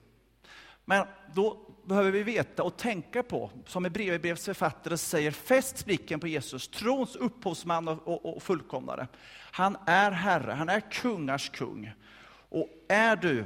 Men 0.85 1.07
då 1.33 1.57
behöver 1.85 2.11
vi 2.11 2.23
veta 2.23 2.63
och 2.63 2.77
tänka 2.77 3.23
på, 3.23 3.51
som 3.65 3.83
Hebreerbrevets 3.83 4.45
författare 4.45 4.97
säger, 4.97 5.31
fäst 5.31 5.85
blicken 5.85 6.19
på 6.19 6.27
Jesus, 6.27 6.67
trons 6.67 7.15
upphovsman 7.15 7.87
och, 7.87 8.07
och, 8.07 8.35
och 8.35 8.43
fullkomnare. 8.43 9.07
Han 9.51 9.77
är 9.85 10.11
Herre, 10.11 10.51
han 10.51 10.69
är 10.69 10.79
kungars 10.79 11.49
kung. 11.49 11.91
Och 12.49 12.69
är 12.87 13.15
du 13.15 13.45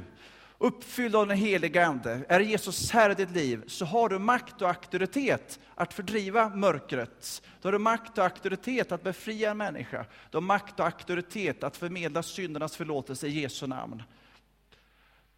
uppfylld 0.62 1.16
av 1.16 1.26
den 1.26 1.36
helige 1.36 1.86
Ande, 1.86 2.24
är 2.28 2.40
Jesus 2.40 2.90
Herre 2.90 3.12
i 3.12 3.14
ditt 3.14 3.30
liv, 3.30 3.64
så 3.66 3.84
har 3.84 4.08
du 4.08 4.18
makt 4.18 4.62
och 4.62 4.68
auktoritet 4.68 5.60
att 5.74 5.94
fördriva 5.94 6.48
mörkret. 6.48 7.42
Då 7.60 7.66
har 7.66 7.72
du 7.72 7.78
makt 7.78 8.18
och 8.18 8.24
auktoritet 8.24 8.92
att 8.92 9.02
befria 9.02 9.50
en 9.50 9.56
människa. 9.56 10.06
Du 10.30 10.36
har 10.36 10.42
makt 10.42 10.80
och 10.80 10.86
auktoritet 10.86 11.62
att 11.62 11.76
förmedla 11.76 12.22
syndernas 12.22 12.76
förlåtelse 12.76 13.26
i 13.26 13.40
Jesu 13.40 13.66
namn. 13.66 14.02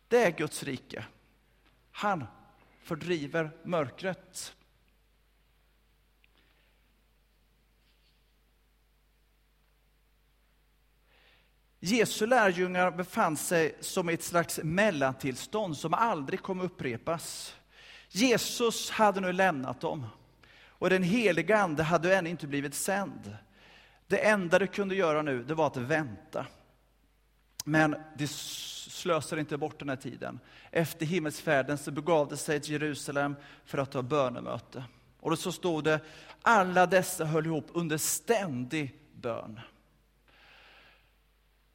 Det 0.08 0.24
är 0.24 0.30
Guds 0.30 0.62
rike. 0.62 1.04
Han 1.90 2.24
fördriver 2.82 3.50
mörkret. 3.62 4.54
Jesu 11.84 12.26
lärjungar 12.26 12.90
befann 12.90 13.36
sig 13.36 13.76
som 13.80 14.10
i 14.10 14.14
ett 14.14 14.22
slags 14.22 14.60
mellantillstånd 14.62 15.76
som 15.76 15.94
aldrig 15.94 16.42
kommer 16.42 16.64
upprepas. 16.64 17.54
Jesus 18.08 18.90
hade 18.90 19.20
nu 19.20 19.32
lämnat 19.32 19.80
dem 19.80 20.06
och 20.68 20.90
den 20.90 21.02
heliga 21.02 21.58
Ande 21.58 21.82
hade 21.82 22.16
ännu 22.16 22.30
inte 22.30 22.46
blivit 22.46 22.74
sänd. 22.74 23.36
Det 24.06 24.18
enda 24.28 24.58
de 24.58 24.66
kunde 24.66 24.94
göra 24.94 25.22
nu 25.22 25.44
det 25.44 25.54
var 25.54 25.66
att 25.66 25.76
vänta. 25.76 26.46
Men 27.64 27.96
de 28.18 28.26
slösade 28.26 29.40
inte 29.40 29.56
bort 29.56 29.78
den 29.78 29.88
här 29.88 29.96
tiden. 29.96 30.40
Efter 30.70 31.06
himmelsfärden 31.06 31.78
så 31.78 31.90
begav 31.90 32.28
de 32.28 32.36
sig 32.36 32.60
till 32.60 32.72
Jerusalem 32.72 33.36
för 33.64 33.78
att 33.78 33.94
ha 33.94 34.02
bönemöte. 34.02 34.84
Och 35.20 35.30
då 35.30 35.36
så 35.36 35.52
stod 35.52 35.84
det, 35.84 36.00
alla 36.42 36.86
dessa 36.86 37.24
höll 37.24 37.46
ihop 37.46 37.66
under 37.72 37.98
ständig 37.98 38.98
bön. 39.14 39.60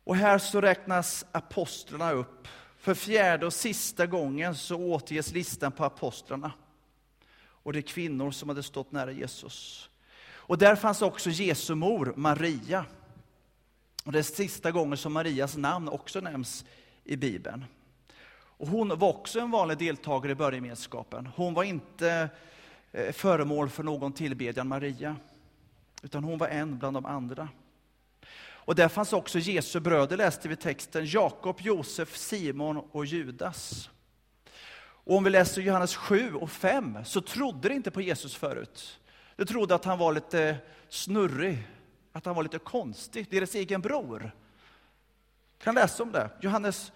Och 0.10 0.16
här 0.16 0.38
så 0.38 0.62
räknas 0.62 1.26
apostlarna 1.32 2.12
upp. 2.12 2.48
För 2.78 2.94
fjärde 2.94 3.46
och 3.46 3.54
sista 3.54 4.06
gången 4.06 4.56
så 4.56 4.76
återges 4.76 5.34
listan 5.34 5.72
på 5.72 5.86
apostlarna. 5.86 6.52
Och 7.40 7.74
det 7.74 7.80
är 7.80 7.82
kvinnor 7.82 8.32
som 8.32 8.50
hade 8.50 8.64
stått 8.64 8.92
nära 8.92 9.12
Jesus. 9.12 9.90
Och 10.32 10.58
där 10.58 10.76
fanns 10.76 11.02
också 11.02 11.30
Jesu 11.30 11.76
mor, 11.76 12.14
Maria. 12.16 12.86
Och 14.04 14.12
det 14.12 14.20
är 14.20 14.24
sista 14.24 14.72
gången 14.72 14.98
som 14.98 15.14
Marias 15.14 15.58
namn 15.58 15.90
också 15.90 16.20
nämns 16.20 16.66
i 17.04 17.16
Bibeln. 17.16 17.66
Och 18.32 18.68
hon 18.68 19.00
var 19.00 19.10
också 19.10 19.40
en 19.40 19.52
vanlig 19.52 19.78
deltagare 19.78 20.32
i 20.32 20.36
börjegemenskapen. 20.36 21.30
Hon 21.36 21.54
var 21.54 21.64
inte 21.64 22.30
eh, 22.92 23.12
föremål 23.12 23.70
för 23.70 23.84
någon 23.84 24.14
tillbedjan, 24.14 24.68
Maria. 24.68 25.16
Utan 26.02 26.24
hon 26.24 26.38
var 26.38 26.48
en 26.48 26.80
bland 26.80 26.96
de 26.96 27.06
andra. 27.06 27.50
Och 28.70 28.76
där 28.76 28.88
fanns 28.88 29.14
också 29.14 29.40
Jesu 29.40 29.80
bröder, 29.80 30.18
läste 30.18 30.48
vi 30.48 30.56
texten, 30.56 31.06
Jakob, 31.06 31.62
Josef, 31.62 32.18
Simon 32.18 32.78
och 32.78 33.06
Judas. 33.06 33.90
Och 34.82 35.18
om 35.18 35.24
vi 35.24 35.30
läser 35.30 35.62
Johannes 35.62 35.96
7 35.96 36.34
och 36.34 36.52
5 36.52 36.98
så 37.06 37.22
trodde 37.22 37.70
de 37.70 37.76
inte 37.76 37.92
på 37.92 38.02
Jesus 38.02 38.36
förut. 38.36 39.00
De 39.36 39.46
trodde 39.46 39.76
att 39.76 39.86
han 39.86 39.98
var 39.98 40.14
lite 40.14 40.58
snurrig, 40.90 41.68
att 42.12 42.26
han 42.26 42.36
var 42.36 42.44
lite 42.44 42.60
konstig, 42.60 43.28
deras 43.30 43.56
egen 43.56 43.82
bror. 43.82 44.32
kan 45.58 45.76
läsa 45.76 46.04
om 46.04 46.12
det. 46.12 46.30
Johannes 46.42 46.92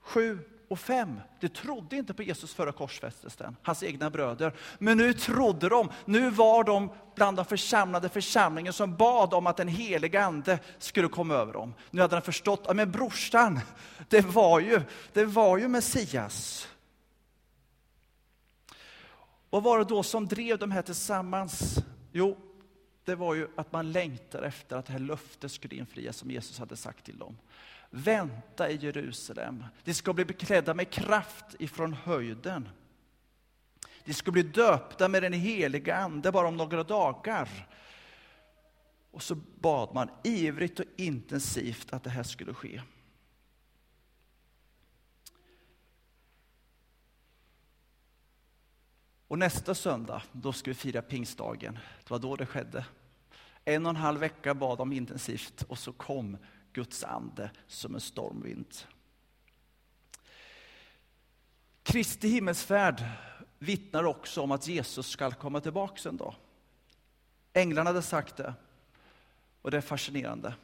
7 0.00 0.38
och 0.68 0.78
5. 0.78 1.20
De 1.40 1.48
trodde 1.48 1.96
inte 1.96 2.14
på 2.14 2.22
Jesus 2.22 2.54
före 2.54 2.72
korsfästelsen, 2.72 3.56
hans 3.62 3.82
egna 3.82 4.10
bröder. 4.10 4.52
Men 4.78 4.98
nu 4.98 5.12
trodde 5.12 5.68
de. 5.68 5.90
Nu 6.04 6.30
var 6.30 6.64
de 6.64 6.90
bland 7.14 7.36
de 7.36 7.44
församlade 7.44 8.08
församlingen 8.08 8.72
som 8.72 8.96
bad 8.96 9.34
om 9.34 9.46
att 9.46 9.56
den 9.56 9.68
helige 9.68 10.24
Ande 10.24 10.58
skulle 10.78 11.08
komma 11.08 11.34
över 11.34 11.52
dem. 11.52 11.74
Nu 11.90 12.02
hade 12.02 12.16
de 12.16 12.22
förstått, 12.22 12.66
att 12.66 12.88
brorsan, 12.88 13.60
det 14.08 14.20
var 14.20 14.60
ju, 14.60 14.82
det 15.12 15.24
var 15.24 15.58
ju 15.58 15.68
Messias. 15.68 16.68
Vad 19.50 19.62
var 19.62 19.78
det 19.78 19.84
då 19.84 20.02
som 20.02 20.26
drev 20.26 20.58
de 20.58 20.70
här 20.70 20.82
tillsammans? 20.82 21.78
Jo, 22.12 22.36
det 23.04 23.14
var 23.14 23.34
ju 23.34 23.48
att 23.56 23.72
man 23.72 23.92
längtade 23.92 24.46
efter 24.46 24.76
att 24.76 24.86
det 24.86 24.92
här 24.92 25.00
löftet 25.00 25.52
skulle 25.52 25.74
infrias 25.74 26.16
som 26.16 26.30
Jesus 26.30 26.58
hade 26.58 26.76
sagt 26.76 27.04
till 27.04 27.18
dem. 27.18 27.38
Vänta 27.90 28.70
i 28.70 28.76
Jerusalem. 28.76 29.64
De 29.84 29.94
ska 29.94 30.12
bli 30.12 30.24
beklädda 30.24 30.74
med 30.74 30.90
kraft 30.90 31.44
ifrån 31.58 31.92
höjden. 31.92 32.68
De 34.04 34.14
ska 34.14 34.30
bli 34.30 34.42
döpta 34.42 35.08
med 35.08 35.22
den 35.22 35.32
heliga 35.32 35.96
Ande 35.96 36.32
bara 36.32 36.48
om 36.48 36.56
några 36.56 36.82
dagar. 36.82 37.68
Och 39.10 39.22
så 39.22 39.34
bad 39.60 39.94
man 39.94 40.10
ivrigt 40.24 40.80
och 40.80 40.86
intensivt 40.96 41.92
att 41.92 42.04
det 42.04 42.10
här 42.10 42.22
skulle 42.22 42.54
ske. 42.54 42.82
Och 49.28 49.38
nästa 49.38 49.74
söndag, 49.74 50.22
då 50.32 50.52
ska 50.52 50.70
vi 50.70 50.74
fira 50.74 51.02
pingstdagen. 51.02 51.78
Det 52.04 52.10
var 52.10 52.18
då 52.18 52.36
det 52.36 52.46
skedde. 52.46 52.86
En 53.64 53.86
och 53.86 53.90
en 53.90 53.96
halv 53.96 54.20
vecka 54.20 54.54
bad 54.54 54.78
de 54.78 54.92
intensivt 54.92 55.62
och 55.62 55.78
så 55.78 55.92
kom 55.92 56.36
Guds 56.76 57.04
ande 57.04 57.50
som 57.66 57.94
en 57.94 58.00
stormvind. 58.00 58.74
Kristi 61.82 62.28
himmelsfärd 62.28 63.04
vittnar 63.58 64.04
också 64.04 64.42
om 64.42 64.50
att 64.50 64.68
Jesus 64.68 65.06
ska 65.06 65.30
komma 65.30 65.60
tillbaka 65.60 66.08
en 66.08 66.16
dag. 66.16 66.34
Änglarna 67.52 67.90
hade 67.90 68.02
sagt 68.02 68.36
det, 68.36 68.54
och 69.62 69.70
det 69.70 69.76
är 69.76 69.80
fascinerande. 69.80 70.54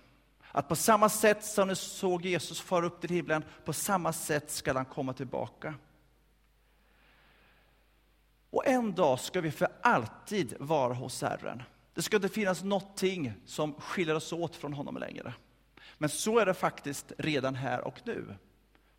Att 0.42 0.68
på 0.68 0.76
samma 0.76 1.08
sätt 1.08 1.44
som 1.44 1.68
ni 1.68 1.76
såg 1.76 2.24
Jesus 2.24 2.60
fara 2.60 2.86
upp 2.86 3.00
till 3.00 3.10
himlen, 3.10 3.44
på 3.64 3.72
samma 3.72 4.12
sätt 4.12 4.50
ska 4.50 4.74
han 4.74 4.84
komma 4.84 5.12
tillbaka. 5.12 5.74
Och 8.50 8.66
en 8.66 8.94
dag 8.94 9.20
ska 9.20 9.40
vi 9.40 9.50
för 9.50 9.68
alltid 9.82 10.54
vara 10.58 10.94
hos 10.94 11.22
Herren. 11.22 11.62
Det 11.94 12.02
ska 12.02 12.16
inte 12.16 12.28
finnas 12.28 12.62
någonting 12.62 13.32
som 13.46 13.74
skiljer 13.74 14.14
oss 14.14 14.32
åt 14.32 14.56
från 14.56 14.72
honom 14.72 14.96
längre. 14.96 15.34
Men 16.02 16.10
så 16.10 16.38
är 16.38 16.46
det 16.46 16.54
faktiskt 16.54 17.12
redan 17.18 17.54
här 17.54 17.80
och 17.80 18.00
nu. 18.04 18.34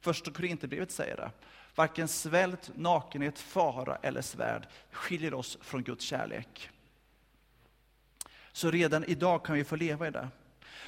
Första 0.01 0.31
Korinthierbrevet 0.31 0.91
säger 0.91 1.15
det. 1.15 1.31
Varken 1.75 2.07
svält, 2.07 2.71
nakenhet, 2.75 3.39
fara 3.39 3.97
eller 4.01 4.21
svärd 4.21 4.67
skiljer 4.91 5.33
oss 5.33 5.57
från 5.61 5.83
Guds 5.83 6.05
kärlek. 6.05 6.69
Så 8.51 8.71
redan 8.71 9.03
idag 9.03 9.45
kan 9.45 9.55
vi 9.55 9.63
få 9.63 9.75
leva 9.75 10.07
i 10.07 10.11
det. 10.11 10.27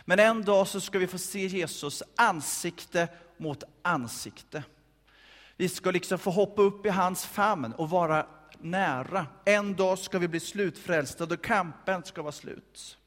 Men 0.06 0.20
en 0.20 0.44
dag 0.44 0.68
så 0.68 0.82
ska 0.82 1.00
vi 1.00 1.08
få 1.08 1.18
se 1.18 1.46
Jesus 1.46 2.04
ansikte 2.16 3.08
mot 3.38 3.64
ansikte. 3.82 4.64
Vi 5.56 5.70
ska 5.70 5.92
liksom 5.92 6.20
få 6.20 6.32
hoppa 6.32 6.62
upp 6.62 6.86
i 6.86 6.90
hans 6.90 7.26
famn 7.26 7.74
och 7.74 7.90
vara 7.90 8.28
nära. 8.60 9.28
En 9.46 9.76
dag 9.76 10.00
ska 10.00 10.20
vi 10.20 10.28
bli 10.28 10.40
slutfrälsta, 10.40 11.26
då 11.26 11.38
kampen 11.38 12.04
ska 12.04 12.22
vara 12.22 12.32
slut. 12.32 12.98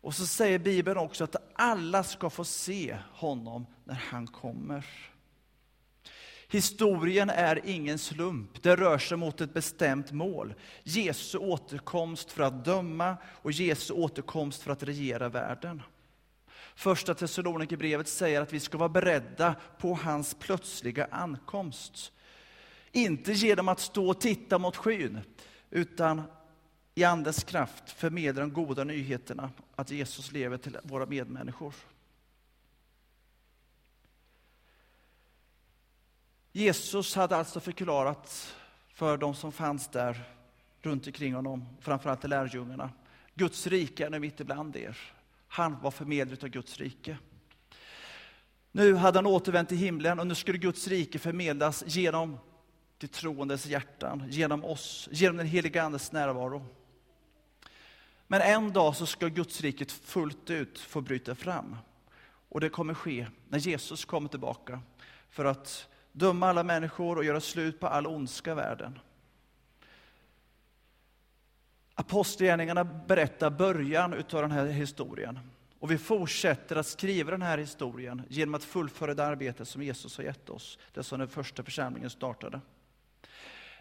Och 0.00 0.14
så 0.14 0.26
säger 0.26 0.58
Bibeln 0.58 0.98
också 0.98 1.24
att 1.24 1.36
alla 1.54 2.02
ska 2.02 2.30
få 2.30 2.44
se 2.44 2.96
honom 3.12 3.66
när 3.84 3.94
han 4.10 4.26
kommer. 4.26 4.86
Historien 6.48 7.30
är 7.30 7.60
ingen 7.64 7.98
slump, 7.98 8.62
det 8.62 8.76
rör 8.76 8.98
sig 8.98 9.16
mot 9.16 9.40
ett 9.40 9.54
bestämt 9.54 10.12
mål. 10.12 10.54
Jesu 10.82 11.38
återkomst 11.38 12.32
för 12.32 12.42
att 12.42 12.64
döma 12.64 13.16
och 13.24 13.52
Jesu 13.52 13.94
återkomst 13.94 14.62
för 14.62 14.72
att 14.72 14.82
regera 14.82 15.28
världen. 15.28 15.82
Första 16.74 17.14
Thessalonikerbrevet 17.14 18.08
säger 18.08 18.40
att 18.40 18.52
vi 18.52 18.60
ska 18.60 18.78
vara 18.78 18.88
beredda 18.88 19.54
på 19.78 19.94
hans 19.94 20.34
plötsliga 20.34 21.08
ankomst. 21.10 22.12
Inte 22.92 23.32
genom 23.32 23.68
att 23.68 23.80
stå 23.80 24.10
och 24.10 24.20
titta 24.20 24.58
mot 24.58 24.76
skyn, 24.76 25.20
utan 25.70 26.22
i 27.00 27.04
Andens 27.04 27.44
kraft 27.44 27.90
förmedla 27.90 28.40
de 28.40 28.52
goda 28.52 28.84
nyheterna 28.84 29.50
att 29.76 29.90
Jesus 29.90 30.32
lever 30.32 30.58
till 30.58 30.78
våra 30.82 31.06
medmänniskor. 31.06 31.74
Jesus 36.52 37.14
hade 37.14 37.36
alltså 37.36 37.60
förklarat 37.60 38.56
för 38.94 39.16
de 39.16 39.34
som 39.34 39.52
fanns 39.52 39.88
där 39.88 40.22
runt 40.80 41.06
omkring 41.06 41.34
honom, 41.34 41.66
framförallt 41.80 42.20
till 42.20 42.30
lärjungarna. 42.30 42.90
Guds 43.34 43.66
rike 43.66 44.06
är 44.06 44.10
nu 44.10 44.18
mitt 44.18 44.40
ibland 44.40 44.76
er. 44.76 44.98
Han 45.48 45.80
var 45.82 45.90
förmedlare 45.90 46.38
av 46.42 46.48
Guds 46.48 46.78
rike. 46.78 47.18
Nu 48.72 48.94
hade 48.94 49.18
han 49.18 49.26
återvänt 49.26 49.68
till 49.68 49.78
himlen 49.78 50.20
och 50.20 50.26
nu 50.26 50.34
skulle 50.34 50.58
Guds 50.58 50.88
rike 50.88 51.18
förmedlas 51.18 51.84
genom 51.86 52.38
de 52.98 53.08
troendes 53.08 53.66
hjärtan, 53.66 54.24
genom 54.28 54.64
oss, 54.64 55.08
genom 55.12 55.36
den 55.36 55.46
heliga 55.46 55.82
Andes 55.82 56.12
närvaro. 56.12 56.66
Men 58.32 58.40
en 58.40 58.72
dag 58.72 58.96
så 58.96 59.06
ska 59.06 59.28
Gudsriket 59.28 59.92
fullt 59.92 60.50
ut 60.50 60.78
få 60.78 61.00
bryta 61.00 61.34
fram. 61.34 61.76
Och 62.48 62.60
det 62.60 62.68
kommer 62.68 62.94
ske 62.94 63.26
när 63.48 63.58
Jesus 63.58 64.04
kommer 64.04 64.28
tillbaka 64.28 64.80
för 65.30 65.44
att 65.44 65.88
döma 66.12 66.48
alla 66.48 66.62
människor 66.62 67.16
och 67.16 67.24
göra 67.24 67.40
slut 67.40 67.80
på 67.80 67.86
all 67.86 68.06
ondska 68.06 68.52
i 68.52 68.54
världen. 68.54 68.98
Apostlagärningarna 71.94 72.84
berättar 72.84 73.50
början 73.50 74.12
av 74.12 74.42
den 74.42 74.50
här 74.50 74.66
historien. 74.66 75.38
Och 75.78 75.90
vi 75.90 75.98
fortsätter 75.98 76.76
att 76.76 76.86
skriva 76.86 77.30
den 77.30 77.42
här 77.42 77.58
historien 77.58 78.22
genom 78.28 78.54
att 78.54 78.64
fullföra 78.64 79.14
det 79.14 79.26
arbete 79.26 79.64
som 79.64 79.82
Jesus 79.82 80.16
har 80.16 80.24
gett 80.24 80.50
oss, 80.50 80.78
det 80.94 81.02
som 81.02 81.18
den 81.18 81.28
första 81.28 81.62
församlingen 81.62 82.10
startade. 82.10 82.60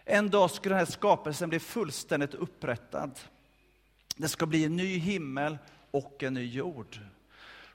En 0.06 0.30
dag 0.30 0.52
ska 0.52 0.70
den 0.70 0.78
här 0.78 0.86
skapelsen 0.86 1.50
bli 1.50 1.60
fullständigt 1.60 2.34
upprättad. 2.34 3.20
Det 4.22 4.28
ska 4.28 4.46
bli 4.46 4.66
en 4.66 4.76
ny 4.76 4.98
himmel 4.98 5.58
och 5.92 6.24
en 6.24 6.34
ny 6.34 6.46
jord. 6.46 7.00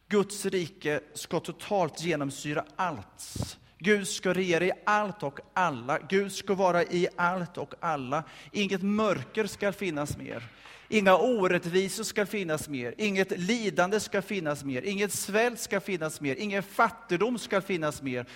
Guds 0.08 0.46
rike 0.46 1.00
ska 1.14 1.40
totalt 1.40 2.02
genomsyra 2.02 2.64
allt. 2.76 3.58
Gud 3.78 4.08
ska 4.08 4.34
regera 4.34 4.64
i 4.64 4.72
allt 4.86 5.22
och 5.22 5.40
alla. 5.52 5.98
Gud 5.98 6.32
ska 6.32 6.54
vara 6.54 6.82
i 6.82 7.08
allt 7.16 7.58
och 7.58 7.74
alla. 7.80 8.24
Inget 8.52 8.82
mörker 8.82 9.46
ska 9.46 9.72
finnas 9.72 10.18
mer. 10.18 10.42
Inga 10.88 11.16
orättvisor 11.16 12.04
ska 12.04 12.26
finnas 12.26 12.68
mer. 12.68 12.94
Inget 12.98 13.38
lidande 13.38 14.00
ska 14.00 14.22
finnas 14.22 14.64
mer. 14.64 14.82
Inget 14.82 15.12
svält 15.12 15.60
ska 15.60 15.80
finnas 15.80 16.20
mer. 16.20 16.36
Ingen 16.36 16.62
fattigdom 16.62 17.38
ska 17.38 17.60
finnas 17.60 18.02
mer. 18.02 18.26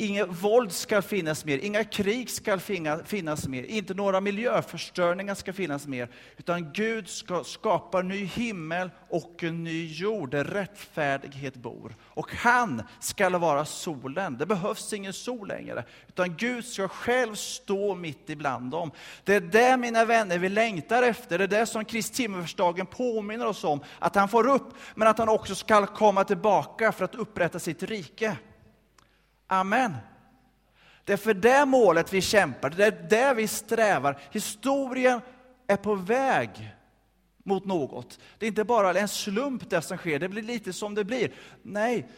Inget 0.00 0.28
våld 0.28 0.72
ska 0.72 1.02
finnas 1.02 1.44
mer, 1.44 1.58
inga 1.58 1.84
krig 1.84 2.30
ska 2.30 2.58
finnas 3.04 3.48
mer, 3.48 3.62
inte 3.62 3.94
några 3.94 4.20
miljöförstörningar 4.20 5.34
ska 5.34 5.52
finnas 5.52 5.86
mer. 5.86 6.08
Utan 6.36 6.72
Gud 6.72 7.08
ska 7.08 7.44
skapa 7.44 8.00
en 8.00 8.08
ny 8.08 8.24
himmel 8.24 8.90
och 9.08 9.44
en 9.44 9.64
ny 9.64 9.92
jord 9.92 10.30
där 10.30 10.44
rättfärdighet 10.44 11.54
bor. 11.54 11.94
Och 12.02 12.34
han 12.34 12.82
ska 13.00 13.38
vara 13.38 13.64
solen. 13.64 14.38
Det 14.38 14.46
behövs 14.46 14.92
ingen 14.92 15.12
sol 15.12 15.48
längre, 15.48 15.84
utan 16.08 16.36
Gud 16.36 16.64
ska 16.64 16.88
själv 16.88 17.34
stå 17.34 17.94
mitt 17.94 18.30
ibland 18.30 18.70
dem. 18.70 18.90
Det 19.24 19.34
är 19.34 19.40
det, 19.40 19.76
mina 19.76 20.04
vänner, 20.04 20.38
vi 20.38 20.48
längtar 20.48 21.02
efter. 21.02 21.38
Det 21.38 21.44
är 21.44 21.48
det 21.48 21.66
som 21.66 21.84
Kristi 21.84 22.28
påminner 22.90 23.46
oss 23.46 23.64
om. 23.64 23.80
Att 23.98 24.14
han 24.14 24.28
får 24.28 24.46
upp, 24.48 24.74
men 24.94 25.08
att 25.08 25.18
han 25.18 25.28
också 25.28 25.54
ska 25.54 25.86
komma 25.86 26.24
tillbaka 26.24 26.92
för 26.92 27.04
att 27.04 27.14
upprätta 27.14 27.58
sitt 27.58 27.82
rike. 27.82 28.36
Amen. 29.48 29.94
Det 31.04 31.12
är 31.12 31.16
för 31.16 31.34
det 31.34 31.66
målet 31.66 32.12
vi 32.12 32.20
kämpar, 32.20 32.70
det 32.70 32.84
är 32.84 33.06
det 33.10 33.34
vi 33.34 33.48
strävar. 33.48 34.20
Historien 34.30 35.20
är 35.66 35.76
på 35.76 35.94
väg 35.94 36.74
mot 37.44 37.64
något. 37.64 38.18
Det 38.38 38.46
är 38.46 38.48
inte 38.48 38.64
bara 38.64 39.00
en 39.00 39.08
slump 39.08 39.70
det 39.70 39.82
som 39.82 39.96
sker, 39.96 40.18
det 40.18 40.28
blir 40.28 40.42
lite 40.42 40.72
som 40.72 40.94
det 40.94 41.04
blir. 41.04 41.32
Nej, 41.62 42.08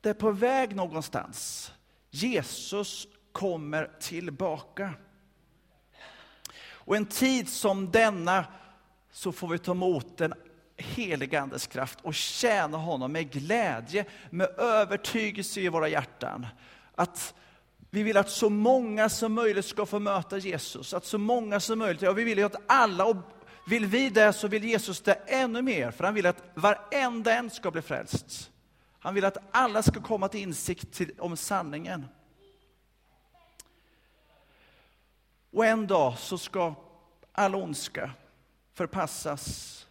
det 0.00 0.08
är 0.10 0.14
på 0.14 0.30
väg 0.30 0.76
någonstans. 0.76 1.72
Jesus 2.10 3.06
kommer 3.32 3.90
tillbaka. 4.00 4.94
Och 6.62 6.96
en 6.96 7.06
tid 7.06 7.48
som 7.48 7.90
denna 7.90 8.44
så 9.10 9.32
får 9.32 9.48
vi 9.48 9.58
ta 9.58 9.72
emot 9.72 10.18
den 10.18 10.34
heligandes 10.82 11.66
kraft 11.66 11.98
och 12.02 12.14
tjäna 12.14 12.78
honom 12.78 13.12
med 13.12 13.30
glädje, 13.30 14.04
med 14.30 14.48
övertygelse 14.58 15.60
i 15.60 15.68
våra 15.68 15.88
hjärtan. 15.88 16.46
Att 16.94 17.34
vi 17.90 18.02
vill 18.02 18.16
att 18.16 18.30
så 18.30 18.50
många 18.50 19.08
som 19.08 19.32
möjligt 19.32 19.64
ska 19.64 19.86
få 19.86 19.98
möta 19.98 20.38
Jesus, 20.38 20.94
att 20.94 21.04
så 21.04 21.18
många 21.18 21.60
som 21.60 21.78
möjligt, 21.78 22.02
ja 22.02 22.12
vi 22.12 22.24
vill 22.24 22.38
ju 22.38 22.44
att 22.44 22.62
alla, 22.66 23.04
och 23.04 23.16
vill 23.66 23.86
vi 23.86 24.10
det 24.10 24.32
så 24.32 24.48
vill 24.48 24.64
Jesus 24.64 25.00
det 25.00 25.14
ännu 25.14 25.62
mer, 25.62 25.90
för 25.90 26.04
han 26.04 26.14
vill 26.14 26.26
att 26.26 26.42
varenda 26.54 27.32
en 27.32 27.50
ska 27.50 27.70
bli 27.70 27.82
frälst. 27.82 28.50
Han 28.98 29.14
vill 29.14 29.24
att 29.24 29.36
alla 29.50 29.82
ska 29.82 30.00
komma 30.00 30.28
till 30.28 30.40
insikt 30.40 30.92
till, 30.92 31.12
om 31.18 31.36
sanningen. 31.36 32.06
Och 35.52 35.66
en 35.66 35.86
dag 35.86 36.18
så 36.18 36.38
ska 36.38 36.74
all 37.32 37.54
ondska 37.54 38.10
förpassas 38.74 39.86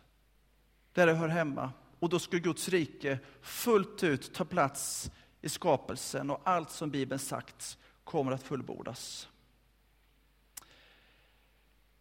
där 0.99 1.07
det 1.07 1.13
hör 1.13 1.27
hemma. 1.27 1.71
Och 1.99 2.09
då 2.09 2.19
skulle 2.19 2.41
Guds 2.41 2.69
rike 2.69 3.19
fullt 3.41 4.03
ut 4.03 4.33
ta 4.33 4.45
plats 4.45 5.11
i 5.41 5.49
skapelsen 5.49 6.29
och 6.29 6.41
allt 6.43 6.71
som 6.71 6.89
Bibeln 6.89 7.19
sagt 7.19 7.77
kommer 8.03 8.31
att 8.31 8.43
fullbordas. 8.43 9.27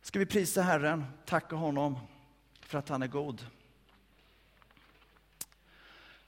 Ska 0.03 0.19
vi 0.19 0.27
prisa 0.27 0.63
Herren, 0.63 1.05
tacka 1.27 1.57
honom 1.57 1.99
för 2.61 2.79
att 2.79 2.89
han 2.89 3.03
är 3.03 3.07
god. 3.07 3.47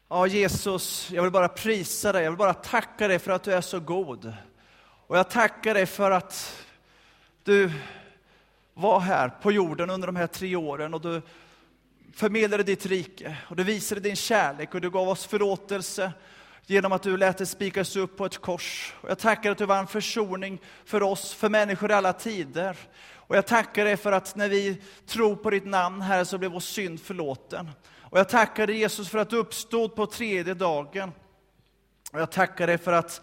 Ja, 0.09 0.27
Jesus, 0.27 1.11
jag 1.11 1.23
vill 1.23 1.33
bara 1.33 1.49
prisa 1.49 2.13
dig, 2.13 2.25
jag 2.25 2.31
vill 2.31 2.39
bara 2.39 2.55
tacka 2.55 3.09
dig 3.09 3.19
för 3.19 3.33
att 3.33 3.43
du 3.43 3.53
är 3.53 3.61
så 3.61 3.81
god. 3.81 4.35
Och 5.07 5.19
jag 5.19 5.31
tackar 5.31 5.75
dig 5.75 5.87
för 5.87 6.11
att 6.11 6.67
du 7.43 7.73
var 8.75 9.01
här 9.01 9.29
på 9.29 9.53
jorden 9.53 9.91
under 9.91 10.07
de 10.07 10.17
här 10.17 10.27
tre 10.27 10.57
åren 10.57 10.95
och 10.95 11.01
du 11.01 11.23
förmedlade 12.15 12.63
ditt 12.63 12.87
rike 12.87 13.37
och 13.49 13.57
du 13.57 13.65
visade 13.65 14.01
din 14.01 14.17
kärlek 14.17 14.75
och 14.75 14.81
du 14.81 14.91
gav 14.91 15.09
oss 15.09 15.27
förlåtelse 15.27 16.13
genom 16.67 16.93
att 16.93 17.03
du 17.03 17.17
lät 17.17 17.39
det 17.39 17.47
spikas 17.47 17.97
upp 17.97 18.17
på 18.17 18.27
ett 18.27 18.39
kors. 18.39 18.95
Och 19.01 19.11
jag 19.11 19.19
tackar 19.19 19.51
att 19.51 19.59
du 19.59 19.67
var 19.67 19.79
en 19.79 19.87
försoning 19.87 20.61
för 20.85 21.03
oss, 21.03 21.35
för 21.35 21.49
människor 21.49 21.91
i 21.91 21.95
alla 21.95 22.13
tider. 22.13 22.77
Och 23.15 23.37
jag 23.37 23.47
tackar 23.47 23.85
dig 23.85 23.97
för 23.97 24.13
att 24.13 24.37
när 24.37 24.49
vi 24.49 24.83
tror 25.07 25.37
på 25.37 25.51
ditt 25.51 25.67
namn, 25.67 26.01
Herre, 26.01 26.25
så 26.25 26.39
blev 26.39 26.51
vår 26.51 26.61
synd 26.61 27.01
förlåten. 27.01 27.71
Och 28.01 28.19
jag 28.19 28.29
tackar 28.29 28.67
dig 28.67 28.77
Jesus 28.77 29.09
för 29.09 29.19
att 29.19 29.31
du 29.31 29.37
uppstod 29.37 29.95
på 29.95 30.07
tredje 30.07 30.55
dagen. 30.55 31.13
Och 32.13 32.21
jag 32.21 32.31
tackar 32.31 32.67
dig 32.67 32.79
för 32.79 32.93
att 32.93 33.21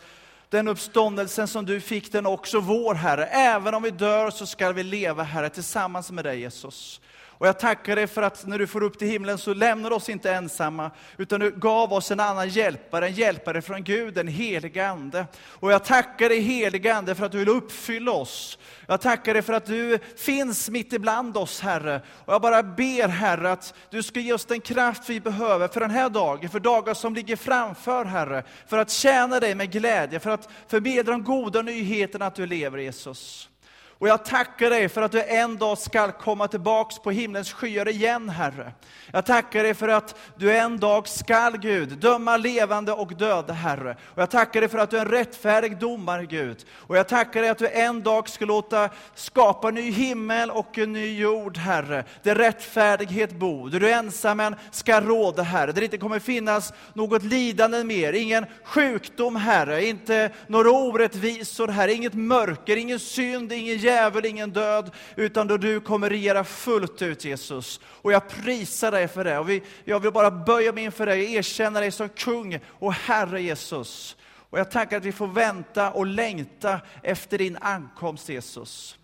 den 0.49 0.67
uppståndelsen 0.67 1.47
som 1.47 1.65
du 1.65 1.81
fick, 1.81 2.11
den 2.11 2.25
är 2.25 2.29
också 2.29 2.59
vår 2.59 2.93
Herre. 2.95 3.25
Även 3.25 3.73
om 3.73 3.83
vi 3.83 3.91
dör 3.91 4.29
så 4.29 4.45
ska 4.45 4.71
vi 4.71 4.83
leva 4.83 5.23
Herre 5.23 5.49
tillsammans 5.49 6.11
med 6.11 6.25
dig 6.25 6.39
Jesus. 6.39 7.01
Och 7.39 7.47
jag 7.47 7.59
tackar 7.59 7.95
dig 7.95 8.07
för 8.07 8.21
att 8.21 8.45
när 8.45 8.59
du 8.59 8.67
får 8.67 8.83
upp 8.83 8.99
till 8.99 9.07
himlen 9.07 9.37
så 9.37 9.53
lämnar 9.53 9.89
du 9.89 9.95
oss 9.95 10.09
inte 10.09 10.31
ensamma, 10.31 10.91
utan 11.17 11.39
du 11.39 11.51
gav 11.51 11.93
oss 11.93 12.11
en 12.11 12.19
annan 12.19 12.49
hjälpare, 12.49 13.07
en 13.07 13.13
hjälpare 13.13 13.61
från 13.61 13.83
Gud, 13.83 14.17
en 14.17 14.27
helig 14.27 14.79
Ande. 14.79 15.25
Och 15.47 15.71
jag 15.71 15.85
tackar 15.85 16.29
dig 16.29 16.39
helige 16.39 16.95
Ande 16.95 17.15
för 17.15 17.25
att 17.25 17.31
du 17.31 17.37
vill 17.37 17.49
uppfylla 17.49 18.11
oss. 18.11 18.57
Jag 18.87 19.01
tackar 19.01 19.33
dig 19.33 19.41
för 19.41 19.53
att 19.53 19.65
du 19.65 19.99
finns 20.17 20.69
mitt 20.69 20.93
ibland 20.93 21.37
oss 21.37 21.61
Herre. 21.61 22.01
Och 22.25 22.33
jag 22.33 22.41
bara 22.41 22.63
ber 22.63 23.07
Herre 23.07 23.51
att 23.51 23.73
du 23.89 24.03
ska 24.03 24.19
ge 24.19 24.33
oss 24.33 24.45
den 24.45 24.61
kraft 24.61 25.09
vi 25.09 25.19
behöver 25.19 25.67
för 25.67 25.79
den 25.79 25.91
här 25.91 26.09
dagen, 26.09 26.49
för 26.49 26.59
dagar 26.59 26.93
som 26.93 27.15
ligger 27.15 27.35
framför 27.35 28.05
Herre. 28.05 28.43
För 28.67 28.77
att 28.77 28.91
tjäna 28.91 29.39
dig 29.39 29.55
med 29.55 29.71
glädje, 29.71 30.19
för 30.19 30.29
att 30.29 30.49
förmedla 30.67 31.11
de 31.11 31.23
goda 31.23 31.61
nyheterna 31.61 32.25
att 32.25 32.35
du 32.35 32.45
lever 32.45 32.77
Jesus. 32.77 33.49
Och 33.99 34.07
jag 34.07 34.25
tackar 34.25 34.69
dig 34.69 34.89
för 34.89 35.01
att 35.01 35.11
du 35.11 35.23
en 35.23 35.57
dag 35.57 35.77
skall 35.77 36.11
komma 36.11 36.47
tillbaks 36.47 36.99
på 36.99 37.11
himlens 37.11 37.53
skyar 37.53 37.87
igen, 37.87 38.29
Herre. 38.29 38.71
Jag 39.11 39.25
tackar 39.25 39.63
dig 39.63 39.73
för 39.73 39.87
att 39.87 40.19
du 40.35 40.57
en 40.57 40.79
dag 40.79 41.07
skall, 41.07 41.57
Gud, 41.57 41.89
döma 41.97 42.37
levande 42.37 42.91
och 42.91 43.15
döda, 43.15 43.53
Herre. 43.53 43.97
Och 44.03 44.21
jag 44.21 44.29
tackar 44.29 44.61
dig 44.61 44.69
för 44.69 44.77
att 44.77 44.89
du 44.89 44.97
är 44.97 45.01
en 45.01 45.11
rättfärdig 45.11 45.79
domare, 45.79 46.25
Gud. 46.25 46.65
Och 46.75 46.97
jag 46.97 47.07
tackar 47.07 47.41
dig 47.41 47.49
att 47.49 47.57
du 47.57 47.67
en 47.67 48.03
dag 48.03 48.29
ska 48.29 48.45
låta 48.45 48.89
skapa 49.15 49.71
ny 49.71 49.91
himmel 49.91 50.51
och 50.51 50.77
en 50.77 50.93
ny 50.93 51.19
jord, 51.19 51.57
Herre. 51.57 52.03
Där 52.23 52.35
rättfärdighet 52.35 53.31
bor, 53.31 53.69
där 53.69 53.79
du 53.79 53.91
ensammen 53.91 54.55
ska 54.71 55.01
råda, 55.01 55.43
Herre. 55.43 55.71
Där 55.71 55.81
det 55.81 55.85
inte 55.85 55.97
kommer 55.97 56.19
finnas 56.19 56.73
något 56.93 57.23
lidande 57.23 57.83
mer, 57.83 58.13
ingen 58.13 58.45
sjukdom, 58.63 59.35
Herre. 59.35 59.85
Inte 59.85 60.29
några 60.47 60.71
orättvisor, 60.71 61.67
Herre. 61.67 61.93
Inget 61.93 62.13
mörker, 62.13 62.77
ingen 62.77 62.99
synd, 62.99 63.53
ingen 63.53 63.77
djävul, 63.87 64.25
ingen 64.25 64.51
död, 64.51 64.91
utan 65.15 65.47
då 65.47 65.57
du 65.57 65.79
kommer 65.79 66.09
regera 66.09 66.43
fullt 66.43 67.01
ut, 67.01 67.25
Jesus. 67.25 67.79
Och 67.85 68.11
jag 68.11 68.29
prisar 68.29 68.91
dig 68.91 69.07
för 69.07 69.23
det. 69.23 69.39
Och 69.39 69.49
vi, 69.49 69.63
jag 69.85 69.99
vill 69.99 70.11
bara 70.11 70.31
böja 70.31 70.71
mig 70.71 70.83
inför 70.83 71.05
dig 71.05 71.23
och 71.23 71.29
erkänna 71.29 71.79
dig 71.79 71.91
som 71.91 72.09
kung 72.09 72.59
och 72.67 72.93
Herre 72.93 73.41
Jesus. 73.41 74.17
Och 74.49 74.59
jag 74.59 74.71
tackar 74.71 74.97
att 74.97 75.05
vi 75.05 75.11
får 75.11 75.27
vänta 75.27 75.91
och 75.91 76.05
längta 76.05 76.81
efter 77.03 77.37
din 77.37 77.57
ankomst, 77.61 78.29
Jesus 78.29 78.97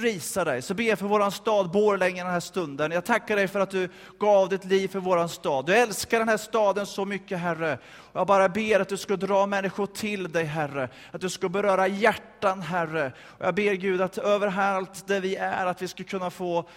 prisa 0.00 0.44
dig. 0.44 0.62
Så 0.62 0.74
ber 0.74 0.84
jag 0.84 0.98
för 0.98 1.06
vår 1.06 1.30
stad 1.30 1.70
Borlänge 1.70 2.22
den 2.22 2.32
här 2.32 2.40
stunden. 2.40 2.90
Jag 2.90 3.04
tackar 3.04 3.36
dig 3.36 3.48
för 3.48 3.60
att 3.60 3.70
du 3.70 3.88
gav 4.18 4.48
ditt 4.48 4.64
liv 4.64 4.88
för 4.88 4.98
vår 4.98 5.26
stad. 5.26 5.66
Du 5.66 5.74
älskar 5.74 6.18
den 6.18 6.28
här 6.28 6.36
staden 6.36 6.86
så 6.86 7.04
mycket, 7.04 7.38
Herre. 7.38 7.78
Jag 8.12 8.26
bara 8.26 8.48
ber 8.48 8.80
att 8.80 8.88
du 8.88 8.96
ska 8.96 9.16
dra 9.16 9.46
människor 9.46 9.86
till 9.86 10.32
dig, 10.32 10.44
Herre. 10.44 10.88
Att 11.10 11.20
du 11.20 11.30
ska 11.30 11.48
beröra 11.48 11.86
hjärtan, 11.86 12.62
Herre. 12.62 13.12
Och 13.38 13.46
jag 13.46 13.54
ber 13.54 13.72
Gud 13.72 14.00
att 14.00 14.18
överallt 14.18 15.06
där 15.06 15.20
vi 15.20 15.36
är, 15.36 15.66
att 15.66 15.82
vi 15.82 15.88
ska 15.88 16.04
kunna 16.04 16.30
få 16.30 16.68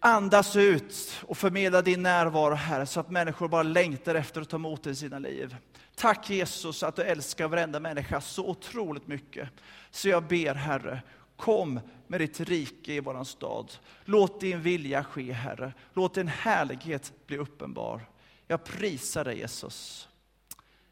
andas 0.00 0.56
ut 0.56 1.16
och 1.26 1.38
förmedla 1.38 1.82
din 1.82 2.02
närvaro, 2.02 2.54
Herre, 2.54 2.86
så 2.86 3.00
att 3.00 3.10
människor 3.10 3.48
bara 3.48 3.62
längtar 3.62 4.14
efter 4.14 4.40
att 4.40 4.48
ta 4.48 4.56
emot 4.56 4.82
dig 4.82 4.92
i 4.92 4.96
sina 4.96 5.18
liv. 5.18 5.56
Tack 5.96 6.30
Jesus 6.30 6.82
att 6.82 6.96
du 6.96 7.02
älskar 7.02 7.48
varenda 7.48 7.80
människa 7.80 8.20
så 8.20 8.46
otroligt 8.46 9.06
mycket. 9.06 9.48
Så 9.90 10.08
jag 10.08 10.22
ber, 10.22 10.54
Herre, 10.54 11.02
Kom 11.38 11.80
med 12.06 12.20
ditt 12.20 12.40
rike 12.40 12.94
i 12.94 13.00
våran 13.00 13.24
stad. 13.24 13.72
Låt 14.04 14.40
din 14.40 14.62
vilja 14.62 15.04
ske, 15.04 15.32
Herre. 15.32 15.74
Låt 15.92 16.14
din 16.14 16.28
härlighet 16.28 17.12
bli 17.26 17.36
uppenbar. 17.36 18.08
Jag 18.46 18.64
prisar 18.64 19.24
dig, 19.24 19.38
Jesus. 19.38 20.08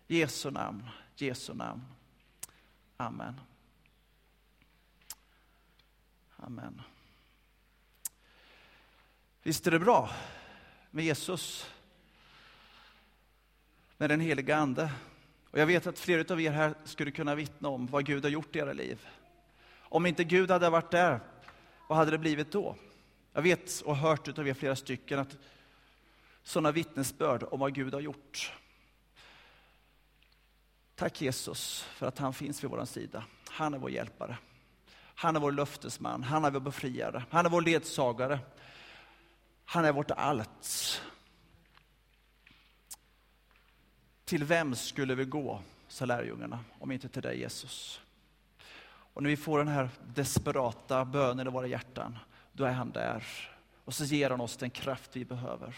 Jesu 0.07 0.51
namn, 0.51 0.89
Jesu 1.17 1.55
namn. 1.55 1.83
Amen. 2.97 3.41
Amen. 6.37 6.83
Visst 9.43 9.67
är 9.67 9.71
det 9.71 9.79
bra 9.79 10.11
med 10.91 11.05
Jesus? 11.05 11.71
Med 13.97 14.11
den 14.11 14.21
heliga 14.21 14.57
Ande? 14.57 14.91
Och 15.51 15.59
jag 15.59 15.67
vet 15.67 15.87
att 15.87 15.99
flera 15.99 16.35
av 16.35 16.41
er 16.41 16.51
här 16.51 16.75
skulle 16.85 17.11
kunna 17.11 17.35
vittna 17.35 17.69
om 17.69 17.87
vad 17.87 18.07
Gud 18.07 18.23
har 18.23 18.31
gjort 18.31 18.57
i 18.57 18.59
era 18.59 18.73
liv. 18.73 19.07
Om 19.89 20.07
inte 20.07 20.25
Gud 20.25 20.51
hade 20.51 20.71
varit 20.71 20.91
där, 20.91 21.21
vad 21.89 21.99
hade 21.99 22.11
det 22.11 22.19
blivit 22.19 22.53
då? 22.53 22.77
Jag 23.33 23.43
vet 23.43 23.81
och 23.81 23.97
har 23.97 24.09
hört 24.09 24.39
av 24.39 24.49
er 24.49 24.55
flera 24.55 24.77
stycken 24.77 25.19
att 25.19 25.37
sådana 26.43 26.73
vittnesbörd 26.73 27.43
om 27.43 27.61
vad 27.61 27.75
Gud 27.75 27.95
har 27.95 28.01
gjort. 28.01 28.53
Tack 30.95 31.23
Jesus 31.23 31.83
för 31.83 32.07
att 32.07 32.19
han 32.19 32.35
finns 32.35 32.65
vid 32.65 32.71
vår 32.71 32.85
sida. 32.85 33.25
Han 33.49 33.75
är 33.75 33.79
vår 33.79 33.91
hjälpare. 33.91 34.39
Han 35.19 35.37
är 35.37 35.41
vår 35.41 35.53
löftesman, 35.53 36.23
han 36.23 36.45
är 36.45 36.51
vår 36.51 36.61
befriare, 36.61 37.25
han 37.31 37.47
är 37.47 37.51
vår 37.51 37.63
ledsagare. 37.63 38.39
Han 39.65 39.85
är 39.85 39.93
vårt 39.93 40.11
allt. 40.11 41.03
Till 44.25 44.45
vem 44.45 44.75
skulle 44.75 45.15
vi 45.15 45.25
gå, 45.25 45.63
sa 45.89 46.05
lärjungarna, 46.05 46.65
om 46.79 46.93
inte 46.93 47.09
till 47.09 47.23
dig 47.23 47.39
Jesus? 47.39 48.01
Och 49.17 49.23
när 49.23 49.31
vi 49.31 49.37
får 49.37 49.59
den 49.59 49.69
här 49.69 49.89
desperata 50.15 51.05
bönen 51.05 51.47
i 51.47 51.51
våra 51.51 51.67
hjärtan, 51.67 52.19
då 52.53 52.65
är 52.65 52.73
han 52.73 52.91
där. 52.91 53.25
Och 53.85 53.95
så 53.95 54.05
ger 54.05 54.31
han 54.31 54.41
oss 54.41 54.57
den 54.57 54.71
kraft 54.71 55.17
vi 55.17 55.25
behöver. 55.25 55.77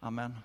Amen. 0.00 0.36